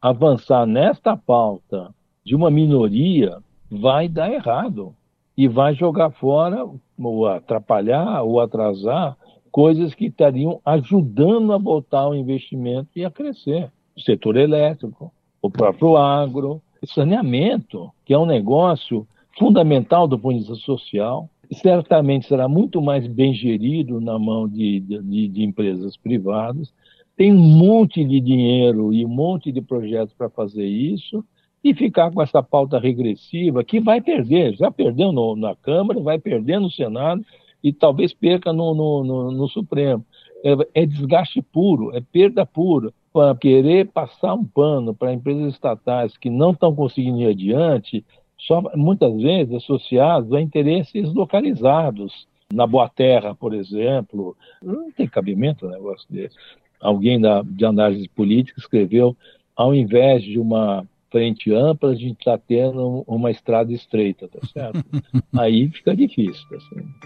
avançar 0.02 0.66
nesta 0.66 1.16
pauta 1.16 1.94
de 2.24 2.36
uma 2.36 2.50
minoria, 2.50 3.38
vai 3.70 4.08
dar 4.08 4.32
errado 4.32 4.96
e 5.38 5.48
vai 5.48 5.74
jogar 5.74 6.12
fora, 6.12 6.66
ou 6.98 7.28
atrapalhar, 7.28 8.24
ou 8.24 8.40
atrasar 8.40 9.18
coisas 9.52 9.94
que 9.94 10.06
estariam 10.06 10.62
ajudando 10.66 11.54
a 11.54 11.58
voltar 11.58 12.08
o 12.08 12.16
investimento 12.16 12.90
e 12.96 13.06
a 13.06 13.12
crescer. 13.12 13.72
O 13.96 14.02
setor 14.02 14.38
elétrico, 14.38 15.12
o 15.42 15.50
próprio 15.50 15.98
agro, 15.98 16.62
saneamento, 16.86 17.92
que 18.06 18.14
é 18.14 18.18
um 18.18 18.26
negócio 18.26 19.08
fundamental 19.38 20.08
do 20.08 20.20
ponto 20.20 20.34
de 20.34 20.40
vista 20.40 20.56
social, 20.56 21.30
certamente 21.52 22.28
será 22.28 22.48
muito 22.48 22.82
mais 22.82 23.08
bem 23.08 23.34
gerido 23.34 24.00
na 24.00 24.20
mão 24.20 24.48
de, 24.48 24.80
de, 24.80 25.28
de 25.28 25.44
empresas 25.44 25.98
privadas. 25.98 26.72
Tem 27.20 27.34
um 27.34 27.38
monte 27.38 28.02
de 28.06 28.22
dinheiro 28.22 28.94
e 28.94 29.04
um 29.04 29.10
monte 29.10 29.52
de 29.52 29.62
projetos 29.62 30.14
para 30.14 30.30
fazer 30.30 30.66
isso, 30.66 31.22
e 31.62 31.74
ficar 31.74 32.10
com 32.14 32.22
essa 32.22 32.42
pauta 32.42 32.80
regressiva 32.80 33.62
que 33.62 33.82
vai 33.82 34.00
perder, 34.00 34.56
já 34.56 34.72
perdeu 34.72 35.12
no, 35.12 35.36
na 35.36 35.54
Câmara, 35.54 36.00
vai 36.00 36.18
perder 36.18 36.62
no 36.62 36.72
Senado 36.72 37.22
e 37.62 37.74
talvez 37.74 38.14
perca 38.14 38.54
no, 38.54 38.74
no, 38.74 39.04
no, 39.04 39.32
no 39.34 39.50
Supremo. 39.50 40.06
É, 40.46 40.84
é, 40.84 40.86
desgaste 40.86 41.42
puro, 41.42 41.94
é 41.94 42.00
perda 42.00 42.46
pura. 42.46 42.94
Para 43.12 43.36
querer 43.36 43.88
passar 43.88 44.36
um 44.36 44.46
pano 44.46 44.96
para 44.96 45.12
empresas 45.12 45.54
estatais 45.54 46.16
que 46.16 46.30
não 46.30 46.52
estão 46.52 46.74
conseguindo 46.74 47.20
ir 47.20 47.28
adiante, 47.28 48.06
só 48.38 48.62
muitas 48.78 49.14
vezes 49.22 49.56
associados 49.56 50.32
a 50.32 50.40
interesses 50.40 51.14
localizados. 51.14 52.30
Na 52.54 52.66
Boa 52.66 52.88
Terra, 52.88 53.36
por 53.36 53.54
exemplo, 53.54 54.38
não 54.64 54.90
tem 54.90 55.06
cabimento 55.06 55.68
um 55.68 55.70
negócio 55.70 56.08
desse. 56.10 56.38
Alguém 56.80 57.20
da, 57.20 57.42
de 57.42 57.66
análise 57.66 58.08
política 58.10 58.60
escreveu, 58.60 59.16
ao 59.56 59.74
invés 59.74 60.24
de 60.24 60.40
uma 60.40 60.88
frente 61.12 61.54
ampla, 61.54 61.92
a 61.92 61.96
gente 61.96 62.20
está 62.20 62.38
tendo 62.38 63.04
uma 63.08 63.32
estrada 63.32 63.72
estreita, 63.74 64.28
tá 64.28 64.40
certo? 64.52 64.84
Aí 65.38 65.70
fica 65.70 65.96
difícil. 65.96 66.44
Tá 66.50 66.58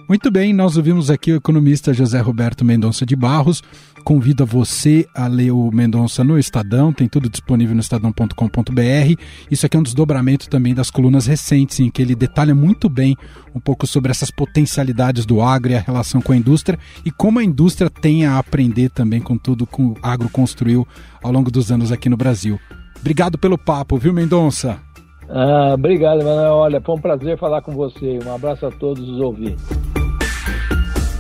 Muito 0.08 0.32
bem, 0.32 0.54
nós 0.54 0.78
ouvimos 0.78 1.10
aqui 1.10 1.32
o 1.32 1.38
economista 1.38 1.94
José 1.94 2.20
Roberto 2.20 2.64
Mendonça 2.64 3.06
de 3.06 3.16
Barros. 3.16 3.62
Convido 4.04 4.46
você 4.46 5.08
a 5.16 5.28
ler 5.28 5.52
o 5.52 5.72
Mendonça 5.72 6.24
no 6.24 6.38
Estadão, 6.38 6.92
tem 6.92 7.08
tudo 7.08 7.30
disponível 7.30 7.74
no 7.74 7.82
estadão.com.br. 7.82 9.22
Isso 9.50 9.66
aqui 9.66 9.78
é 9.78 9.80
um 9.80 9.84
desdobramento 9.84 10.50
também 10.50 10.74
das 10.74 10.92
colunas 10.92 11.26
recentes, 11.26 11.80
em 11.80 11.90
que 11.90 12.02
ele 12.02 12.16
detalha 12.16 12.54
muito 12.54 12.90
bem 12.90 13.16
um 13.56 13.60
pouco 13.60 13.88
sobre 13.88 14.12
essas 14.12 14.30
potencialidades 14.30 15.26
do 15.26 15.42
agro 15.42 15.72
e 15.72 15.76
a 15.76 15.80
relação 15.80 16.22
com 16.22 16.34
a 16.34 16.38
indústria 16.38 16.78
e 17.06 17.12
como 17.12 17.40
a 17.40 17.44
indústria 17.44 17.90
tem 17.90 18.26
a 18.26 18.38
aprender 18.38 18.90
também 18.90 19.22
com 19.22 19.38
tudo 19.38 19.68
que 19.68 19.82
o 19.82 19.96
agro 20.02 20.30
construiu 20.30 20.88
ao 21.22 21.32
longo 21.32 21.50
dos 21.50 21.72
anos 21.72 21.92
aqui 21.92 22.10
no 22.10 22.18
Brasil. 22.18 22.60
Obrigado 23.00 23.38
pelo 23.38 23.58
papo, 23.58 23.98
viu, 23.98 24.14
Mendonça? 24.14 24.78
Ah, 25.30 25.74
obrigado, 25.74 26.24
Manuel. 26.24 26.54
Olha, 26.54 26.82
foi 26.82 26.96
um 26.96 27.02
prazer 27.02 27.38
falar 27.38 27.62
com 27.62 27.74
você. 27.74 28.20
Um 28.26 28.34
abraço 28.34 28.66
a 28.66 28.72
todos 28.72 29.08
os 29.08 29.20
ouvintes. 29.20 29.64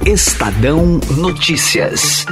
Estadão 0.05 0.99
Notícias. 1.17 2.25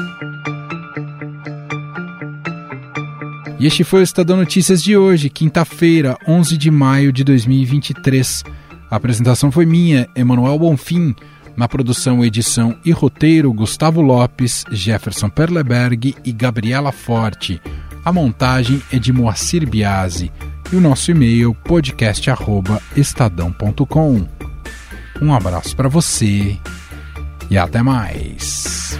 E 3.60 3.68
este 3.68 3.84
foi 3.84 4.02
o 4.02 4.04
Estadão 4.04 4.38
Notícias 4.38 4.82
de 4.82 4.98
hoje, 4.98 5.30
quinta-feira, 5.30 6.18
11 6.28 6.58
de 6.58 6.72
maio 6.72 7.14
de 7.14 7.24
2023. 7.24 8.44
A 8.90 8.96
apresentação 8.96 9.52
foi 9.52 9.66
minha, 9.66 10.10
Emanuel 10.16 10.58
Bonfim. 10.58 11.16
Na 11.56 11.68
produção, 11.68 12.26
edição 12.26 12.76
e 12.84 12.92
roteiro, 12.92 13.54
Gustavo 13.54 14.02
Lopes, 14.02 14.66
Jefferson 14.72 15.30
Perleberg 15.30 16.16
e 16.26 16.32
Gabriela 16.32 16.92
Forte. 16.92 17.62
A 18.04 18.12
montagem 18.12 18.82
é 18.92 18.98
de 18.98 19.14
Moacir 19.14 19.70
Biasi 19.70 20.32
e 20.72 20.76
o 20.76 20.82
nosso 20.82 21.12
e-mail 21.12 21.54
podcast@estadão.com. 21.64 24.28
Um 25.22 25.32
abraço 25.34 25.76
para 25.76 25.88
você 25.88 26.58
e 27.50 27.58
até 27.58 27.82
mais. 27.84 28.98